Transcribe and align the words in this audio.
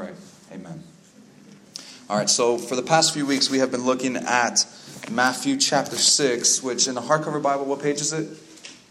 pray. 0.00 0.12
Amen. 0.52 0.82
All 2.08 2.16
right, 2.16 2.30
so 2.30 2.56
for 2.56 2.74
the 2.74 2.82
past 2.82 3.12
few 3.12 3.26
weeks, 3.26 3.50
we 3.50 3.58
have 3.58 3.70
been 3.70 3.84
looking 3.84 4.16
at 4.16 4.66
Matthew 5.10 5.58
chapter 5.58 5.96
6, 5.96 6.62
which 6.62 6.88
in 6.88 6.94
the 6.94 7.02
hardcover 7.02 7.42
Bible, 7.42 7.66
what 7.66 7.82
page 7.82 8.00
is 8.00 8.14
it? 8.14 8.30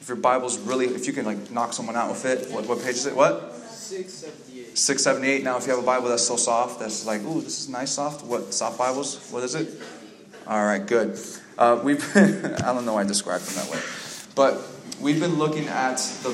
If 0.01 0.05
your 0.07 0.17
Bible's 0.17 0.59
really, 0.59 0.85
if 0.85 1.07
you 1.07 1.13
can 1.13 1.25
like 1.25 1.49
knock 1.49 1.73
someone 1.73 1.95
out 1.95 2.11
with 2.11 2.25
it, 2.25 2.51
what, 2.51 2.67
what 2.67 2.83
page 2.83 2.95
is 2.95 3.07
it? 3.07 3.15
What? 3.15 3.53
678. 3.71 4.77
678. 4.77 5.43
Now, 5.43 5.57
if 5.57 5.65
you 5.65 5.71
have 5.71 5.81
a 5.81 5.85
Bible 5.85 6.09
that's 6.09 6.27
so 6.27 6.35
soft, 6.35 6.79
that's 6.79 7.05
like, 7.07 7.23
ooh, 7.23 7.41
this 7.41 7.59
is 7.59 7.69
nice 7.69 7.91
soft. 7.91 8.23
What, 8.23 8.53
soft 8.53 8.77
Bibles? 8.77 9.31
What 9.31 9.43
is 9.43 9.55
it? 9.55 9.81
All 10.45 10.63
right, 10.63 10.85
good. 10.85 11.19
Uh, 11.57 11.81
we've, 11.83 12.05
I 12.15 12.71
don't 12.71 12.85
know 12.85 12.93
why 12.93 13.01
I 13.01 13.05
described 13.05 13.45
them 13.45 13.55
that 13.55 13.73
way. 13.73 13.81
But 14.35 14.61
we've 15.01 15.19
been 15.19 15.39
looking 15.39 15.67
at 15.67 15.97
the, 16.21 16.29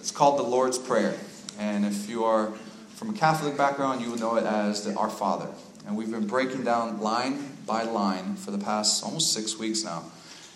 it's 0.00 0.10
called 0.10 0.40
the 0.40 0.44
Lord's 0.44 0.78
Prayer. 0.78 1.14
And 1.58 1.86
if 1.86 2.10
you 2.10 2.24
are 2.24 2.52
from 2.96 3.10
a 3.10 3.12
Catholic 3.12 3.58
background, 3.58 4.00
you 4.00 4.10
will 4.10 4.18
know 4.18 4.36
it 4.36 4.44
as 4.44 4.82
the 4.82 4.94
Our 4.94 5.10
Father. 5.10 5.48
And 5.86 5.98
we've 5.98 6.10
been 6.10 6.26
breaking 6.26 6.64
down 6.64 6.98
line 7.00 7.58
by 7.66 7.82
line 7.82 8.36
for 8.36 8.50
the 8.50 8.58
past 8.58 9.04
almost 9.04 9.34
six 9.34 9.58
weeks 9.58 9.84
now. 9.84 10.02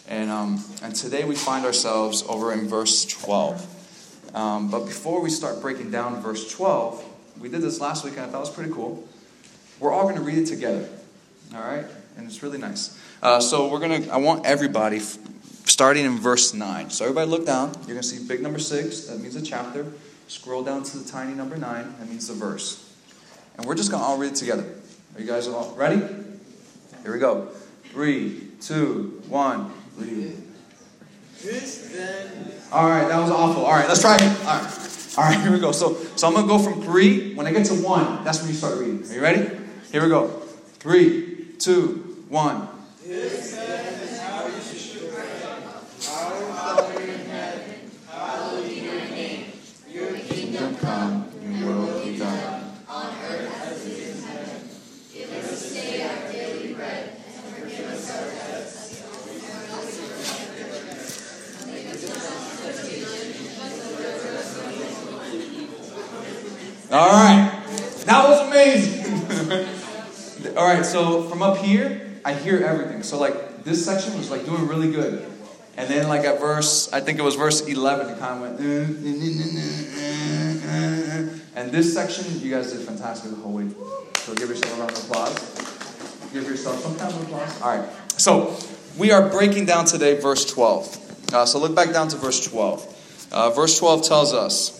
And, 0.08 0.30
um, 0.30 0.64
and 0.82 0.94
today 0.94 1.24
we 1.24 1.34
find 1.34 1.66
ourselves 1.66 2.24
over 2.26 2.50
in 2.54 2.66
verse 2.66 3.04
12. 3.04 4.32
Um, 4.34 4.70
but 4.70 4.86
before 4.86 5.20
we 5.20 5.28
start 5.28 5.60
breaking 5.60 5.90
down 5.90 6.18
verse 6.22 6.50
12, 6.50 7.04
we 7.40 7.50
did 7.50 7.60
this 7.60 7.78
last 7.78 8.04
week 8.04 8.14
and 8.14 8.22
I 8.22 8.28
thought 8.28 8.38
it 8.38 8.40
was 8.40 8.50
pretty 8.50 8.72
cool. 8.72 9.06
We're 9.78 9.92
all 9.92 10.04
going 10.04 10.16
to 10.16 10.22
read 10.22 10.38
it 10.38 10.46
together. 10.46 10.88
All 11.54 11.60
right? 11.60 11.84
And 12.16 12.26
it's 12.26 12.42
really 12.42 12.58
nice. 12.58 12.98
Uh, 13.22 13.40
so 13.40 13.68
we're 13.68 13.80
going 13.80 14.04
to, 14.04 14.10
I 14.10 14.16
want 14.16 14.46
everybody, 14.46 14.96
f- 14.96 15.18
starting 15.66 16.06
in 16.06 16.18
verse 16.18 16.54
9. 16.54 16.88
So 16.88 17.04
everybody 17.04 17.30
look 17.30 17.44
down. 17.44 17.72
You're 17.80 17.96
going 17.96 18.00
to 18.00 18.02
see 18.02 18.26
big 18.26 18.40
number 18.40 18.58
6. 18.58 19.00
That 19.02 19.20
means 19.20 19.36
a 19.36 19.42
chapter. 19.42 19.86
Scroll 20.30 20.62
down 20.62 20.84
to 20.84 20.98
the 20.98 21.10
tiny 21.10 21.34
number 21.34 21.56
9. 21.56 21.94
That 21.98 22.08
means 22.08 22.28
the 22.28 22.34
verse. 22.34 22.94
And 23.56 23.66
we're 23.66 23.74
just 23.74 23.90
going 23.90 24.00
to 24.00 24.06
all 24.06 24.16
read 24.16 24.30
it 24.30 24.36
together. 24.36 24.64
Are 25.16 25.20
you 25.20 25.26
guys 25.26 25.48
all 25.48 25.74
ready? 25.74 25.96
Here 27.02 27.12
we 27.12 27.18
go. 27.18 27.48
Three, 27.86 28.46
two, 28.60 29.20
one. 29.26 29.72
Read. 29.96 30.40
All 32.70 32.88
right, 32.88 33.08
that 33.08 33.18
was 33.18 33.32
awful. 33.32 33.64
All 33.64 33.72
right, 33.72 33.88
let's 33.88 34.02
try 34.02 34.14
it. 34.14 34.22
All 34.22 34.62
right, 34.62 35.14
all 35.18 35.24
right, 35.24 35.40
here 35.40 35.50
we 35.50 35.58
go. 35.58 35.72
So, 35.72 35.94
so 36.14 36.28
I'm 36.28 36.34
gonna 36.34 36.46
go 36.46 36.60
from 36.60 36.80
three. 36.80 37.34
When 37.34 37.48
I 37.48 37.52
get 37.52 37.66
to 37.66 37.74
one, 37.74 38.22
that's 38.22 38.38
when 38.38 38.50
you 38.50 38.54
start 38.54 38.78
reading. 38.78 39.02
Are 39.10 39.12
you 39.12 39.20
ready? 39.20 39.50
Here 39.90 40.00
we 40.00 40.08
go. 40.08 40.28
Three, 40.78 41.46
two, 41.58 42.24
one. 42.28 42.68
All 66.92 67.08
right, 67.08 67.62
that 68.06 68.28
was 68.28 68.48
amazing. 68.48 69.04
All 70.56 70.66
right, 70.66 70.84
so 70.84 71.22
from 71.28 71.40
up 71.40 71.58
here, 71.58 72.18
I 72.24 72.34
hear 72.34 72.64
everything. 72.64 73.04
So 73.04 73.16
like 73.18 73.62
this 73.62 73.84
section 73.84 74.18
was 74.18 74.28
like 74.30 74.44
doing 74.44 74.66
really 74.66 74.90
good, 74.90 75.24
and 75.76 75.88
then 75.88 76.08
like 76.08 76.24
at 76.24 76.40
verse, 76.40 76.92
I 76.92 76.98
think 77.00 77.20
it 77.20 77.22
was 77.22 77.36
verse 77.36 77.60
eleven, 77.60 78.08
it 78.08 78.18
kind 78.18 78.34
of 78.34 78.58
went. 78.58 78.60
And 81.54 81.70
this 81.70 81.94
section, 81.94 82.40
you 82.40 82.50
guys 82.50 82.72
did 82.72 82.80
fantastic 82.80 83.30
the 83.30 83.36
whole 83.36 83.52
week. 83.52 83.70
So 84.18 84.34
give 84.34 84.48
yourself 84.48 84.76
a 84.76 84.80
round 84.80 84.90
of 84.90 85.04
applause. 85.04 85.38
Give 86.32 86.44
yourself 86.44 86.80
some 86.80 86.96
kind 86.96 87.12
of 87.12 87.22
applause. 87.22 87.62
All 87.62 87.76
right. 87.76 87.88
So 88.18 88.56
we 88.98 89.12
are 89.12 89.28
breaking 89.28 89.66
down 89.66 89.84
today 89.84 90.18
verse 90.18 90.44
12. 90.50 91.34
Uh, 91.34 91.46
so 91.46 91.60
look 91.60 91.74
back 91.74 91.92
down 91.92 92.08
to 92.08 92.16
verse 92.16 92.44
12. 92.48 93.28
Uh, 93.30 93.50
verse 93.50 93.78
12 93.78 94.02
tells 94.02 94.34
us, 94.34 94.76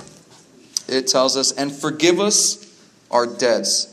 it 0.90 1.06
tells 1.06 1.36
us, 1.36 1.52
and 1.52 1.72
forgive 1.72 2.20
us 2.20 2.66
our 3.10 3.26
debts, 3.26 3.86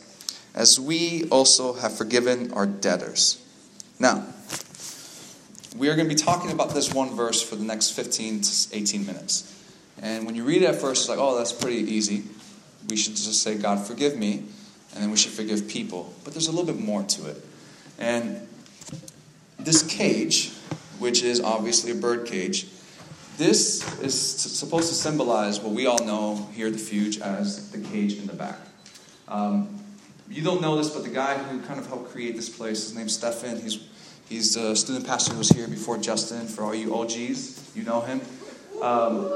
as 0.54 0.80
we 0.80 1.28
also 1.30 1.74
have 1.74 1.96
forgiven 1.96 2.52
our 2.54 2.66
debtors. 2.66 3.44
Now, 4.00 4.26
we 5.76 5.90
are 5.90 5.96
going 5.96 6.08
to 6.08 6.14
be 6.14 6.20
talking 6.20 6.52
about 6.52 6.74
this 6.74 6.94
one 6.94 7.16
verse 7.16 7.42
for 7.42 7.56
the 7.56 7.64
next 7.64 7.92
15 7.92 8.42
to 8.42 8.76
18 8.76 9.06
minutes. 9.06 9.54
And 10.02 10.26
when 10.26 10.36
you 10.36 10.44
read 10.44 10.64
it 10.64 10.66
at 10.66 10.76
first, 10.76 11.04
it's 11.04 11.10
like, 11.10 11.20
oh, 11.20 11.38
that's 11.38 11.54
pretty 11.54 11.78
easy. 11.78 12.24
We 12.90 12.96
should 12.96 13.16
just 13.16 13.42
say, 13.42 13.58
God, 13.58 13.86
forgive 13.86 14.18
me, 14.18 14.44
and 14.94 15.04
then 15.04 15.12
we 15.12 15.18
should 15.18 15.34
forgive 15.34 15.68
people. 15.68 16.14
But 16.24 16.34
there's 16.34 16.48
a 16.48 16.52
little 16.52 16.66
bit 16.66 16.80
more 16.80 17.04
to 17.04 17.28
it. 17.28 17.46
And 18.00 18.48
this 19.60 19.84
cage, 19.84 20.52
which 21.00 21.24
is 21.24 21.42
obviously 21.42 21.92
a 21.92 21.96
bird 21.96 22.28
cage, 22.28 22.68
this 23.38 24.00
is 24.02 24.20
supposed 24.20 24.90
to 24.90 24.96
symbolize 24.96 25.60
what 25.60 25.74
we 25.74 25.86
all 25.86 26.04
know 26.04 26.48
here 26.54 26.68
at 26.68 26.74
the 26.74 26.80
Fuge 26.80 27.22
as 27.22 27.72
the 27.72 27.78
cage 27.78 28.18
in 28.18 28.26
the 28.26 28.34
back. 28.34 28.58
Um, 29.28 29.80
you 30.30 30.44
don't 30.44 30.62
know 30.62 30.76
this, 30.76 30.90
but 30.90 31.04
the 31.04 31.10
guy 31.10 31.38
who 31.38 31.62
kind 31.62 31.80
of 31.80 31.88
helped 31.88 32.12
create 32.12 32.36
this 32.36 32.50
place, 32.50 32.84
his 32.84 32.96
name's 32.96 33.14
Stefan. 33.14 33.62
He's 33.62 33.80
he's 34.28 34.56
a 34.58 34.76
student 34.76 35.06
pastor 35.06 35.34
who 35.34 35.38
was 35.38 35.50
here 35.50 35.68
before 35.68 35.98
Justin. 35.98 36.48
For 36.48 36.64
all 36.64 36.76
you 36.76 36.96
OGs, 36.96 37.76
you 37.76 37.84
know 37.84 38.02
him. 38.02 38.22
Um, 38.82 39.32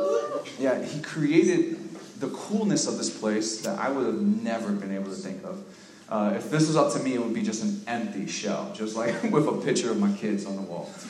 yeah, 0.60 0.84
he 0.84 1.02
created 1.02 1.78
the 2.20 2.30
coolness 2.30 2.88
of 2.88 2.98
this 2.98 3.16
place 3.16 3.62
that 3.62 3.80
I 3.80 3.90
would 3.90 4.06
have 4.06 4.22
never 4.22 4.72
been 4.72 4.94
able 4.94 5.10
to 5.10 5.16
think 5.16 5.44
of. 5.44 5.64
Uh, 6.12 6.34
if 6.36 6.52
this 6.52 6.68
was 6.68 6.76
up 6.76 6.92
to 6.92 7.00
me, 7.00 7.14
it 7.14 7.24
would 7.24 7.34
be 7.34 7.42
just 7.42 7.64
an 7.64 7.82
empty 7.88 8.28
shell, 8.28 8.70
just 8.76 8.98
like 8.98 9.24
with 9.32 9.48
a 9.48 9.54
picture 9.64 9.90
of 9.90 9.98
my 9.98 10.12
kids 10.18 10.46
on 10.46 10.58
the 10.58 10.62
wall, 10.62 10.90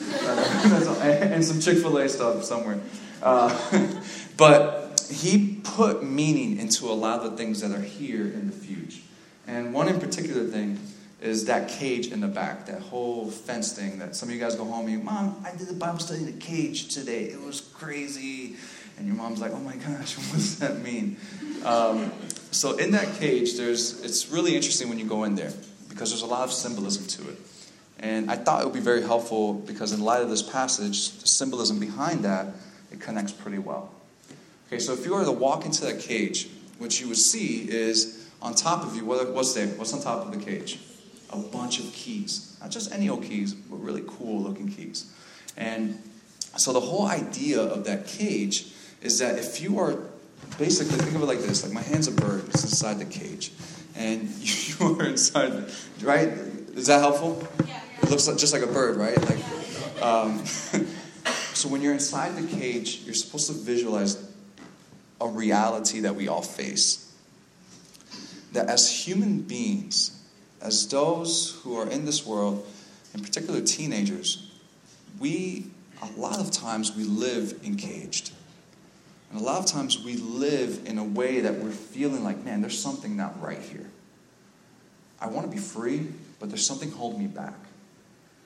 and 1.00 1.44
some 1.44 1.60
Chick 1.60 1.78
Fil 1.78 1.98
A 1.98 2.08
stuff 2.08 2.44
somewhere. 2.44 2.78
Uh, 3.20 3.52
but 4.36 5.04
he 5.10 5.60
put 5.64 6.04
meaning 6.04 6.56
into 6.56 6.86
a 6.86 6.94
lot 6.94 7.20
of 7.20 7.32
the 7.32 7.36
things 7.36 7.60
that 7.62 7.72
are 7.72 7.82
here 7.82 8.22
in 8.26 8.46
the 8.46 8.52
Fuge, 8.52 9.00
and 9.48 9.74
one 9.74 9.88
in 9.88 9.98
particular 9.98 10.44
thing 10.44 10.78
is 11.20 11.46
that 11.46 11.68
cage 11.68 12.12
in 12.12 12.20
the 12.20 12.28
back, 12.28 12.66
that 12.66 12.80
whole 12.80 13.28
fence 13.28 13.72
thing 13.72 13.98
that 13.98 14.14
some 14.14 14.28
of 14.28 14.34
you 14.34 14.40
guys 14.40 14.54
go 14.54 14.64
home 14.64 14.86
and 14.86 14.98
you, 14.98 14.98
Mom, 14.98 15.44
I 15.44 15.50
did 15.56 15.68
the 15.68 15.74
Bible 15.74 16.00
study 16.00 16.20
in 16.20 16.26
the 16.26 16.32
cage 16.32 16.92
today. 16.92 17.24
It 17.24 17.40
was 17.40 17.60
crazy. 17.60 18.56
And 18.98 19.06
your 19.06 19.14
mom's 19.14 19.40
like, 19.40 19.52
oh 19.52 19.60
my 19.60 19.76
gosh, 19.76 20.18
what 20.18 20.32
does 20.32 20.58
that 20.58 20.82
mean? 20.82 21.16
Um, 21.64 22.10
so 22.52 22.76
in 22.76 22.92
that 22.92 23.14
cage, 23.18 23.56
there's 23.56 24.00
it's 24.02 24.28
really 24.28 24.54
interesting 24.54 24.88
when 24.88 24.98
you 24.98 25.06
go 25.06 25.24
in 25.24 25.34
there 25.34 25.52
because 25.88 26.10
there's 26.10 26.22
a 26.22 26.26
lot 26.26 26.44
of 26.44 26.52
symbolism 26.52 27.06
to 27.06 27.30
it. 27.30 27.38
And 27.98 28.30
I 28.30 28.36
thought 28.36 28.62
it 28.62 28.64
would 28.64 28.74
be 28.74 28.80
very 28.80 29.02
helpful 29.02 29.54
because 29.54 29.92
in 29.92 30.00
light 30.00 30.22
of 30.22 30.28
this 30.28 30.42
passage, 30.42 31.18
the 31.20 31.26
symbolism 31.26 31.78
behind 31.78 32.24
that, 32.24 32.46
it 32.90 33.00
connects 33.00 33.32
pretty 33.32 33.58
well. 33.58 33.90
Okay, 34.66 34.78
so 34.78 34.92
if 34.92 35.04
you 35.04 35.14
were 35.14 35.24
to 35.24 35.32
walk 35.32 35.64
into 35.64 35.82
that 35.84 36.00
cage, 36.00 36.48
what 36.78 37.00
you 37.00 37.08
would 37.08 37.16
see 37.16 37.70
is 37.70 38.28
on 38.40 38.54
top 38.54 38.84
of 38.84 38.96
you, 38.96 39.04
what's 39.04 39.54
there? 39.54 39.68
What's 39.68 39.94
on 39.94 40.02
top 40.02 40.26
of 40.26 40.32
the 40.32 40.44
cage? 40.44 40.80
A 41.30 41.38
bunch 41.38 41.78
of 41.78 41.92
keys. 41.92 42.56
Not 42.60 42.70
just 42.70 42.92
any 42.92 43.08
old 43.08 43.22
keys, 43.22 43.54
but 43.54 43.76
really 43.76 44.02
cool 44.06 44.42
looking 44.42 44.68
keys. 44.68 45.10
And 45.56 46.02
so 46.56 46.72
the 46.72 46.80
whole 46.80 47.06
idea 47.06 47.60
of 47.60 47.84
that 47.84 48.06
cage 48.06 48.72
is 49.00 49.18
that 49.20 49.38
if 49.38 49.60
you 49.60 49.78
are 49.78 49.98
basically 50.58 50.96
think 50.96 51.14
of 51.14 51.22
it 51.22 51.26
like 51.26 51.40
this. 51.40 51.64
Like 51.64 51.72
my 51.72 51.82
hand's 51.82 52.08
a 52.08 52.12
bird 52.12 52.44
it's 52.48 52.64
inside 52.64 52.98
the 52.98 53.04
cage 53.04 53.52
and 53.96 54.28
you 54.40 54.98
are 55.00 55.04
inside 55.04 55.70
right? 56.02 56.28
Is 56.74 56.86
that 56.86 57.00
helpful? 57.00 57.46
Yeah. 57.66 57.80
it 58.02 58.10
looks 58.10 58.26
like, 58.26 58.38
just 58.38 58.52
like 58.52 58.62
a 58.62 58.66
bird 58.66 58.96
right? 58.96 59.20
Like 59.20 60.02
um, 60.02 60.44
so 61.54 61.68
when 61.68 61.82
you're 61.82 61.92
inside 61.92 62.36
the 62.36 62.46
cage 62.56 63.02
you're 63.04 63.14
supposed 63.14 63.46
to 63.48 63.52
visualize 63.52 64.22
a 65.20 65.28
reality 65.28 66.00
that 66.00 66.16
we 66.16 66.28
all 66.28 66.42
face. 66.42 67.12
That 68.52 68.68
as 68.68 68.90
human 69.06 69.40
beings 69.40 70.18
as 70.60 70.86
those 70.88 71.60
who 71.62 71.76
are 71.76 71.88
in 71.88 72.04
this 72.04 72.26
world 72.26 72.66
in 73.14 73.22
particular 73.22 73.60
teenagers 73.60 74.50
we 75.18 75.66
a 76.02 76.20
lot 76.20 76.38
of 76.38 76.50
times 76.50 76.94
we 76.96 77.04
live 77.04 77.60
encaged 77.64 78.32
and 79.32 79.40
a 79.40 79.44
lot 79.44 79.58
of 79.58 79.66
times 79.66 79.98
we 80.04 80.16
live 80.16 80.82
in 80.84 80.98
a 80.98 81.04
way 81.04 81.40
that 81.40 81.54
we're 81.54 81.70
feeling 81.70 82.22
like, 82.22 82.44
man, 82.44 82.60
there's 82.60 82.78
something 82.78 83.16
not 83.16 83.40
right 83.40 83.58
here. 83.58 83.88
I 85.18 85.28
want 85.28 85.50
to 85.50 85.50
be 85.50 85.60
free, 85.60 86.08
but 86.38 86.50
there's 86.50 86.66
something 86.66 86.90
holding 86.90 87.20
me 87.20 87.28
back. 87.28 87.54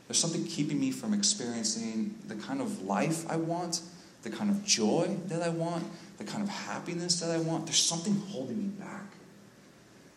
There's 0.06 0.18
something 0.18 0.44
keeping 0.44 0.78
me 0.78 0.92
from 0.92 1.12
experiencing 1.12 2.14
the 2.28 2.36
kind 2.36 2.60
of 2.60 2.82
life 2.82 3.28
I 3.28 3.34
want, 3.34 3.80
the 4.22 4.30
kind 4.30 4.48
of 4.48 4.64
joy 4.64 5.16
that 5.26 5.42
I 5.42 5.48
want, 5.48 5.84
the 6.18 6.24
kind 6.24 6.44
of 6.44 6.48
happiness 6.48 7.18
that 7.18 7.30
I 7.32 7.38
want. 7.38 7.66
There's 7.66 7.82
something 7.82 8.14
holding 8.28 8.58
me 8.58 8.68
back. 8.68 9.06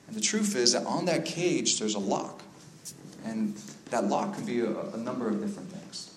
And 0.06 0.16
the 0.16 0.22
truth 0.22 0.56
is 0.56 0.74
that 0.74 0.86
on 0.86 1.06
that 1.06 1.26
cage, 1.26 1.80
there's 1.80 1.96
a 1.96 2.00
lock. 2.00 2.44
And 3.26 3.60
that 3.90 4.06
lock 4.06 4.36
can 4.36 4.46
be 4.46 4.60
a, 4.60 4.70
a 4.70 4.98
number 4.98 5.28
of 5.28 5.42
different 5.42 5.72
things. 5.72 6.14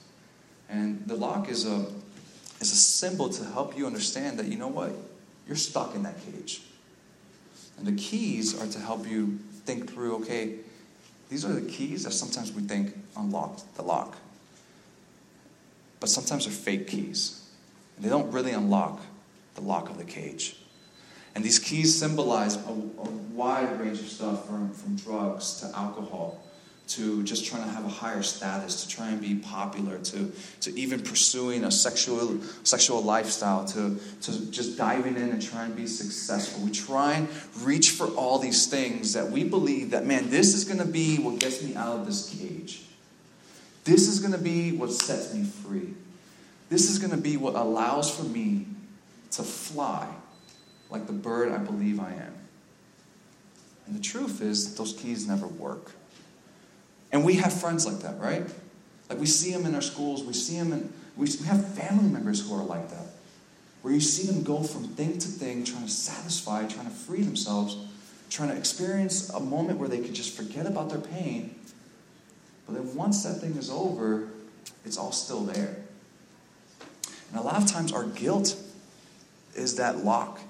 And 0.69 1.07
the 1.07 1.15
lock 1.15 1.49
is 1.49 1.67
a 1.67 1.87
is 2.63 2.73
a 2.73 2.77
symbol 2.77 3.29
to 3.29 3.45
help 3.45 3.77
you 3.77 3.87
understand 3.87 4.39
that 4.39 4.47
you 4.47 4.57
know 4.57 4.69
what? 4.69 4.93
You're 5.47 5.57
stuck 5.57 5.95
in 5.95 6.05
that 6.05 6.15
cage. 6.25 6.63
And 7.77 7.87
the 7.87 8.01
keys 8.01 8.61
are 8.61 8.67
to 8.67 8.79
help 8.79 9.07
you 9.09 9.41
think 9.65 9.93
through, 9.93 10.17
okay, 10.17 10.57
these 11.29 11.45
are 11.45 11.53
the 11.53 11.69
keys 11.69 12.05
that 12.05 12.13
sometimes 12.13 12.53
we 12.53 12.63
think 12.63 12.97
unlock 13.17 13.61
the 13.75 13.83
lock. 13.83 14.17
But 15.99 16.09
sometimes 16.09 16.45
they're 16.45 16.55
fake 16.55 16.87
keys. 16.87 17.45
And 17.97 18.05
they 18.05 18.09
don't 18.09 18.31
really 18.31 18.53
unlock 18.53 19.01
the 19.57 19.63
lock 19.63 19.91
of 19.91 19.99
the 19.99 20.05
cage. 20.05 20.57
And 21.35 21.43
these 21.43 21.59
keys 21.59 21.99
symbolize 21.99 22.57
a, 22.57 22.71
a 22.71 23.11
wide 23.35 23.81
range 23.81 23.99
of 23.99 24.09
stuff 24.09 24.47
from, 24.47 24.73
from 24.73 24.97
drugs 24.97 25.61
to 25.61 25.67
alcohol 25.77 26.43
to 26.89 27.23
just 27.23 27.47
trying 27.47 27.63
to 27.63 27.71
have 27.71 27.85
a 27.85 27.89
higher 27.89 28.23
status, 28.23 28.85
to 28.85 28.89
try 28.89 29.09
and 29.09 29.21
be 29.21 29.37
popular, 29.37 29.99
to, 29.99 30.31
to 30.61 30.79
even 30.79 31.01
pursuing 31.01 31.65
a 31.65 31.71
sexual, 31.71 32.39
sexual 32.65 33.03
lifestyle, 33.03 33.65
to, 33.65 33.99
to 34.21 34.51
just 34.51 34.77
diving 34.77 35.17
in 35.17 35.31
and 35.31 35.41
trying 35.41 35.71
to 35.71 35.77
be 35.77 35.87
successful. 35.87 36.63
We 36.65 36.71
try 36.71 37.15
and 37.15 37.29
reach 37.63 37.91
for 37.91 38.09
all 38.09 38.39
these 38.39 38.67
things 38.67 39.15
that 39.15 39.31
we 39.31 39.45
believe 39.45 39.91
that, 39.91 40.05
man, 40.05 40.29
this 40.29 40.55
is 40.55 40.65
going 40.65 40.81
to 40.81 40.85
be 40.85 41.19
what 41.19 41.39
gets 41.39 41.63
me 41.63 41.75
out 41.75 41.99
of 41.99 42.07
this 42.07 42.29
cage. 42.29 42.83
This 43.85 44.09
is 44.09 44.21
going 44.21 44.33
to 44.33 44.39
be 44.39 44.73
what 44.73 44.93
sets 44.93 45.33
me 45.35 45.45
free. 45.45 45.95
This 46.69 46.91
is 46.91 46.99
going 46.99 47.11
to 47.11 47.17
be 47.17 47.37
what 47.37 47.55
allows 47.55 48.15
for 48.15 48.25
me 48.25 48.67
to 49.33 49.43
fly 49.43 50.09
like 50.91 51.07
the 51.07 51.13
bird 51.13 51.53
I 51.53 51.59
believe 51.59 52.01
I 52.01 52.13
am. 52.13 52.35
And 53.87 53.97
the 53.97 54.03
truth 54.03 54.41
is, 54.41 54.75
those 54.77 54.93
keys 54.93 55.27
never 55.27 55.47
work. 55.47 55.93
And 57.13 57.25
we 57.25 57.35
have 57.35 57.53
friends 57.53 57.87
like 57.87 58.01
that, 58.01 58.19
right? 58.19 58.45
Like 59.09 59.21
we 59.21 59.27
see 59.27 59.53
them 59.53 59.67
in 59.67 59.75
our 59.75 59.83
schools, 59.83 60.25
we 60.25 60.33
see 60.33 60.59
them 60.59 60.73
in, 60.73 60.93
we, 61.17 61.27
we 61.41 61.47
have 61.47 61.75
family 61.75 62.09
members 62.09 62.47
who 62.47 62.55
are 62.55 62.65
like 62.65 62.89
that. 62.89 63.07
Where 63.83 63.93
you 63.93 64.01
see 64.01 64.27
them 64.27 64.43
go 64.43 64.63
from 64.63 64.89
thing 64.89 65.19
to 65.19 65.29
thing, 65.29 65.65
trying 65.65 65.85
to 65.85 65.91
satisfy, 65.91 66.67
trying 66.67 66.87
to 66.87 66.93
free 66.93 67.23
themselves, 67.23 67.77
trying 68.31 68.49
to 68.49 68.57
experience 68.57 69.29
a 69.29 69.41
moment 69.41 69.79
where 69.79 69.89
they 69.89 70.01
could 70.01 70.15
just 70.15 70.35
forget 70.35 70.67
about 70.67 70.89
their 70.89 71.01
pain. 71.01 71.55
But 72.67 72.75
then 72.75 72.95
once 72.95 73.25
that 73.25 73.35
thing 73.35 73.57
is 73.57 73.71
over, 73.71 74.29
it's 74.85 74.97
all 74.97 75.13
still 75.13 75.41
there. 75.41 75.77
And 77.31 77.41
a 77.41 77.43
lot 77.43 77.61
of 77.61 77.67
times 77.67 77.93
our 77.93 78.05
guilt 78.05 78.57
is 79.55 79.77
that 79.77 80.05
lock. 80.05 80.41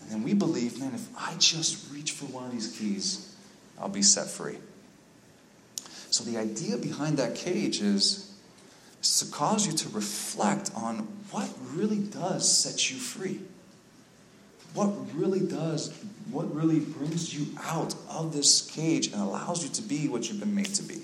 And 0.00 0.10
then 0.10 0.22
we 0.22 0.32
believe, 0.32 0.80
man, 0.80 0.94
if 0.94 1.08
I 1.18 1.34
just 1.38 1.92
reach 1.92 2.12
for 2.12 2.26
one 2.26 2.44
of 2.44 2.52
these 2.52 2.78
keys, 2.78 3.34
I'll 3.80 3.88
be 3.88 4.02
set 4.02 4.28
free. 4.28 4.56
So 6.10 6.24
the 6.24 6.38
idea 6.38 6.76
behind 6.76 7.18
that 7.18 7.34
cage 7.34 7.80
is, 7.80 8.32
is 9.02 9.20
to 9.20 9.32
cause 9.32 9.66
you 9.66 9.72
to 9.72 9.88
reflect 9.90 10.70
on 10.74 11.06
what 11.30 11.48
really 11.74 11.98
does 11.98 12.50
set 12.50 12.90
you 12.90 12.96
free. 12.96 13.40
What 14.74 14.92
really 15.14 15.40
does, 15.40 15.92
what 16.30 16.54
really 16.54 16.80
brings 16.80 17.34
you 17.34 17.58
out 17.62 17.94
of 18.08 18.32
this 18.32 18.70
cage 18.70 19.08
and 19.08 19.16
allows 19.16 19.62
you 19.62 19.70
to 19.70 19.82
be 19.82 20.08
what 20.08 20.28
you've 20.28 20.40
been 20.40 20.54
made 20.54 20.74
to 20.74 20.82
be? 20.82 21.02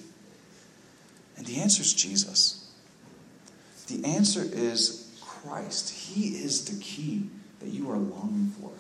And 1.36 1.46
the 1.46 1.60
answer 1.60 1.82
is 1.82 1.92
Jesus. 1.92 2.72
The 3.88 4.04
answer 4.04 4.42
is 4.42 5.18
Christ. 5.20 5.90
He 5.90 6.36
is 6.36 6.64
the 6.64 6.80
key 6.82 7.28
that 7.60 7.68
you 7.68 7.90
are 7.90 7.96
longing 7.96 8.52
for. 8.60 8.70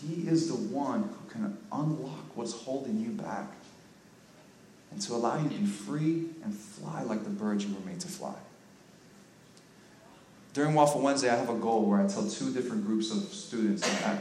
He 0.00 0.28
is 0.28 0.48
the 0.48 0.54
one 0.54 1.02
who 1.02 1.30
can 1.30 1.58
unlock 1.72 2.36
what's 2.36 2.52
holding 2.52 2.98
you 2.98 3.10
back 3.10 3.52
and 4.90 5.00
to 5.02 5.14
allow 5.14 5.40
you 5.40 5.48
to 5.48 5.54
be 5.54 5.66
free 5.66 6.26
and 6.44 6.54
fly 6.54 7.02
like 7.02 7.24
the 7.24 7.30
birds 7.30 7.64
you 7.64 7.74
were 7.74 7.80
made 7.80 8.00
to 8.00 8.08
fly. 8.08 8.34
During 10.52 10.74
Waffle 10.74 11.00
Wednesday, 11.00 11.30
I 11.30 11.36
have 11.36 11.48
a 11.48 11.54
goal 11.54 11.84
where 11.84 12.00
I 12.00 12.08
tell 12.08 12.28
two 12.28 12.52
different 12.52 12.84
groups 12.84 13.12
of 13.12 13.32
students. 13.32 13.88
I, 14.04 14.18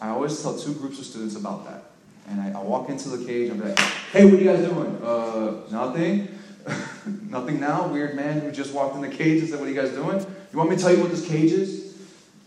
I 0.00 0.08
always 0.10 0.40
tell 0.42 0.56
two 0.56 0.74
groups 0.74 0.98
of 0.98 1.06
students 1.06 1.34
about 1.34 1.64
that. 1.64 1.84
And 2.28 2.40
I, 2.40 2.58
I 2.58 2.62
walk 2.62 2.88
into 2.88 3.08
the 3.08 3.24
cage, 3.24 3.50
I'm 3.50 3.60
like, 3.60 3.78
hey, 3.78 4.24
what 4.24 4.34
are 4.34 4.36
you 4.36 4.44
guys 4.44 4.64
doing? 4.64 5.02
Uh, 5.02 5.62
nothing. 5.70 6.28
nothing 7.28 7.58
now? 7.58 7.88
Weird 7.88 8.14
man 8.14 8.40
who 8.40 8.52
just 8.52 8.74
walked 8.74 8.94
in 8.94 9.00
the 9.00 9.08
cage 9.08 9.40
and 9.40 9.48
said, 9.48 9.58
what 9.58 9.66
are 9.66 9.72
you 9.72 9.80
guys 9.80 9.90
doing? 9.90 10.18
You 10.52 10.58
want 10.58 10.70
me 10.70 10.76
to 10.76 10.82
tell 10.82 10.92
you 10.92 11.00
what 11.00 11.10
this 11.10 11.26
cage 11.26 11.52
is? 11.52 11.96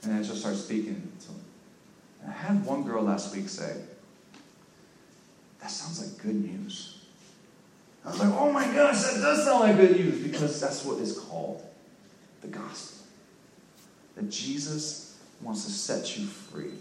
And 0.04 0.14
I 0.14 0.22
just 0.22 0.40
start 0.40 0.56
speaking 0.56 1.12
to. 1.22 1.28
And 2.22 2.32
I 2.32 2.36
had 2.36 2.64
one 2.64 2.84
girl 2.84 3.04
last 3.04 3.36
week 3.36 3.50
say, 3.50 3.82
that 5.60 5.72
sounds 5.72 6.00
like 6.00 6.22
good 6.22 6.36
news. 6.36 6.95
I 8.06 8.10
was 8.10 8.20
like, 8.20 8.34
oh 8.34 8.52
my 8.52 8.66
gosh, 8.68 9.02
that 9.04 9.20
does 9.20 9.46
sound 9.46 9.62
like 9.62 9.78
good 9.78 9.98
news 9.98 10.22
because 10.22 10.62
that's 10.62 10.86
what 10.86 11.00
is 11.00 11.18
called 11.18 11.64
the 12.42 12.48
gospel. 12.48 13.06
That 14.16 14.30
Jesus 14.30 15.18
wants 15.42 15.66
to 15.66 15.72
set 15.72 16.18
you 16.18 16.26
free. 16.28 16.72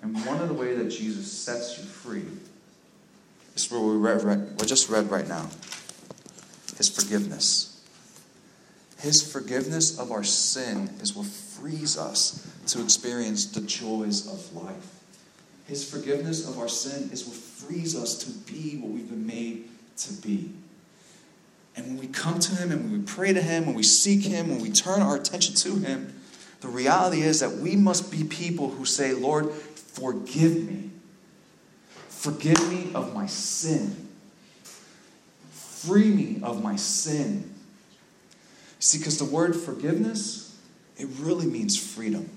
And 0.00 0.24
one 0.26 0.40
of 0.40 0.48
the 0.48 0.54
ways 0.54 0.78
that 0.78 0.88
Jesus 0.88 1.30
sets 1.30 1.78
you 1.78 1.84
free 1.84 2.24
is 3.54 3.70
what 3.70 3.82
we, 3.82 3.96
read, 3.96 4.24
read, 4.24 4.58
we 4.58 4.66
just 4.66 4.88
read 4.88 5.10
right 5.10 5.28
now 5.28 5.48
His 6.78 6.88
forgiveness. 6.88 7.68
His 9.00 9.30
forgiveness 9.30 9.98
of 9.98 10.10
our 10.12 10.24
sin 10.24 10.88
is 11.00 11.14
what 11.14 11.26
frees 11.26 11.98
us 11.98 12.48
to 12.68 12.82
experience 12.82 13.46
the 13.46 13.60
joys 13.60 14.26
of 14.26 14.54
life. 14.56 15.00
His 15.66 15.88
forgiveness 15.88 16.48
of 16.48 16.58
our 16.58 16.68
sin 16.68 17.10
is 17.12 17.26
what 17.26 17.36
frees 17.36 17.94
us 17.94 18.16
to 18.24 18.30
be 18.50 18.78
what 18.78 18.92
we've 18.92 19.08
been 19.08 19.26
made 19.26 19.68
to 19.98 20.12
be. 20.14 20.52
And 21.76 21.86
when 21.86 21.98
we 21.98 22.06
come 22.06 22.38
to 22.38 22.54
Him 22.56 22.70
and 22.70 22.82
when 22.82 22.92
we 22.92 23.04
pray 23.04 23.32
to 23.32 23.40
Him, 23.40 23.66
when 23.66 23.74
we 23.74 23.82
seek 23.82 24.24
Him, 24.24 24.50
when 24.50 24.60
we 24.60 24.70
turn 24.70 25.00
our 25.00 25.16
attention 25.16 25.54
to 25.56 25.76
Him, 25.76 26.20
the 26.60 26.68
reality 26.68 27.22
is 27.22 27.40
that 27.40 27.52
we 27.52 27.76
must 27.76 28.10
be 28.10 28.24
people 28.24 28.70
who 28.70 28.84
say, 28.84 29.12
Lord, 29.12 29.50
forgive 29.50 30.56
me. 30.64 30.90
Forgive 32.08 32.70
me 32.70 32.90
of 32.94 33.14
my 33.14 33.26
sin. 33.26 34.08
Free 35.50 36.08
me 36.08 36.38
of 36.42 36.62
my 36.62 36.76
sin. 36.76 37.52
See, 38.78 38.98
because 38.98 39.18
the 39.18 39.24
word 39.24 39.56
forgiveness, 39.56 40.56
it 40.96 41.08
really 41.18 41.46
means 41.46 41.76
freedom. 41.76 42.30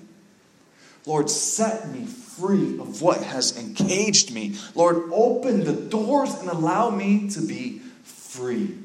Lord, 1.06 1.30
set 1.30 1.88
me 1.88 2.04
free 2.04 2.78
of 2.78 3.00
what 3.00 3.22
has 3.22 3.56
encaged 3.56 4.32
me. 4.32 4.56
Lord, 4.74 5.10
open 5.12 5.64
the 5.64 5.72
doors 5.72 6.34
and 6.34 6.50
allow 6.50 6.90
me 6.90 7.30
to 7.30 7.40
be 7.40 7.78
free. 8.02 8.76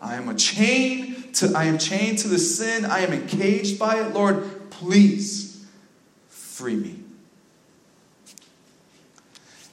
I 0.00 0.16
am 0.16 0.28
a 0.28 0.34
chain 0.34 1.32
to 1.34 1.52
I 1.54 1.64
am 1.64 1.78
chained 1.78 2.18
to 2.20 2.28
the 2.28 2.38
sin. 2.38 2.84
I 2.84 3.00
am 3.00 3.12
encaged 3.12 3.78
by 3.78 4.00
it. 4.00 4.14
Lord, 4.14 4.70
please 4.70 5.64
free 6.28 6.76
me. 6.76 6.98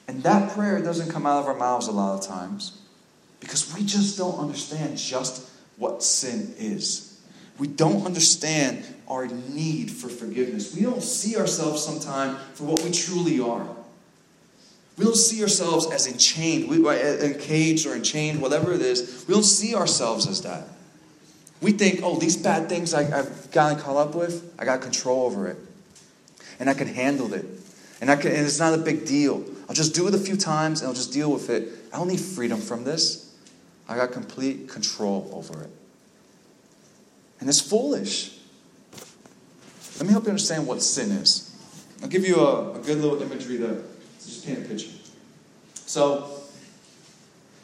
And 0.06 0.22
that 0.22 0.52
prayer 0.52 0.82
doesn't 0.82 1.10
come 1.10 1.26
out 1.26 1.40
of 1.40 1.46
our 1.46 1.54
mouths 1.54 1.88
a 1.88 1.92
lot 1.92 2.18
of 2.18 2.26
times 2.26 2.80
because 3.40 3.74
we 3.74 3.84
just 3.84 4.18
don't 4.18 4.38
understand 4.38 4.98
just 4.98 5.48
what 5.76 6.02
sin 6.02 6.54
is. 6.58 7.20
We 7.58 7.66
don't 7.66 8.04
understand 8.04 8.84
our 9.10 9.26
need 9.26 9.90
for 9.90 10.08
forgiveness. 10.08 10.74
We 10.74 10.82
don't 10.82 11.02
see 11.02 11.36
ourselves 11.36 11.84
sometimes 11.84 12.38
for 12.54 12.64
what 12.64 12.82
we 12.82 12.92
truly 12.92 13.40
are. 13.40 13.66
We 14.96 15.04
don't 15.04 15.16
see 15.16 15.42
ourselves 15.42 15.90
as 15.90 16.06
enchained, 16.06 16.68
we, 16.68 16.88
encaged 16.88 17.86
or 17.86 17.94
enchained, 17.94 18.40
whatever 18.40 18.72
it 18.72 18.82
is. 18.82 19.24
We 19.26 19.34
don't 19.34 19.42
see 19.42 19.74
ourselves 19.74 20.28
as 20.28 20.42
that. 20.42 20.64
We 21.60 21.72
think, 21.72 22.00
oh, 22.02 22.18
these 22.18 22.36
bad 22.36 22.68
things 22.68 22.94
I, 22.94 23.02
have 23.04 23.50
gotten 23.50 23.78
caught 23.78 23.96
up 23.96 24.14
with, 24.14 24.54
I 24.58 24.64
got 24.64 24.80
control 24.80 25.24
over 25.24 25.48
it. 25.48 25.56
And 26.58 26.70
I 26.70 26.74
can 26.74 26.86
handle 26.86 27.34
it. 27.34 27.44
And, 28.00 28.10
I 28.10 28.16
can, 28.16 28.30
and 28.30 28.46
it's 28.46 28.58
not 28.58 28.74
a 28.74 28.78
big 28.78 29.06
deal. 29.06 29.44
I'll 29.68 29.74
just 29.74 29.94
do 29.94 30.06
it 30.06 30.14
a 30.14 30.18
few 30.18 30.36
times 30.36 30.80
and 30.80 30.88
I'll 30.88 30.94
just 30.94 31.12
deal 31.12 31.32
with 31.32 31.50
it. 31.50 31.68
I 31.92 31.98
don't 31.98 32.08
need 32.08 32.20
freedom 32.20 32.60
from 32.60 32.84
this. 32.84 33.34
I 33.88 33.96
got 33.96 34.12
complete 34.12 34.68
control 34.68 35.30
over 35.32 35.62
it. 35.64 35.70
And 37.40 37.48
it's 37.48 37.60
foolish. 37.60 38.39
Let 40.00 40.06
me 40.06 40.12
help 40.12 40.24
you 40.24 40.30
understand 40.30 40.66
what 40.66 40.82
sin 40.82 41.10
is. 41.10 41.54
I'll 42.02 42.08
give 42.08 42.26
you 42.26 42.36
a, 42.36 42.72
a 42.72 42.78
good 42.78 43.02
little 43.02 43.20
imagery 43.20 43.58
to, 43.58 43.82
just 44.18 44.46
paint 44.46 44.60
a 44.60 44.62
picture. 44.62 44.88
So, 45.74 46.40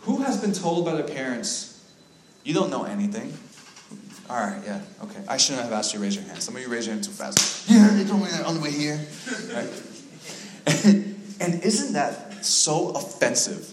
who 0.02 0.18
has 0.18 0.38
been 0.38 0.52
told 0.52 0.84
by 0.84 0.96
their 0.96 1.08
parents, 1.08 1.82
you 2.44 2.52
don't 2.52 2.68
know 2.68 2.84
anything? 2.84 3.32
All 4.28 4.36
right, 4.36 4.60
yeah, 4.66 4.82
okay. 5.04 5.20
I 5.26 5.38
shouldn't 5.38 5.64
have 5.64 5.72
asked 5.72 5.94
you 5.94 5.98
to 5.98 6.04
raise 6.04 6.14
your 6.14 6.24
hand. 6.24 6.42
Some 6.42 6.54
of 6.54 6.60
you 6.60 6.68
raise 6.68 6.86
your 6.86 6.92
hand 6.92 7.04
too 7.04 7.10
fast. 7.10 7.70
Yeah, 7.70 7.88
they 7.88 8.04
told 8.04 8.20
me 8.20 8.28
that 8.28 8.44
on 8.44 8.56
the 8.56 8.60
way 8.60 8.70
here. 8.70 9.00
Right? 9.54 9.82
and 11.40 11.64
isn't 11.64 11.94
that 11.94 12.44
so 12.44 12.90
offensive 12.90 13.72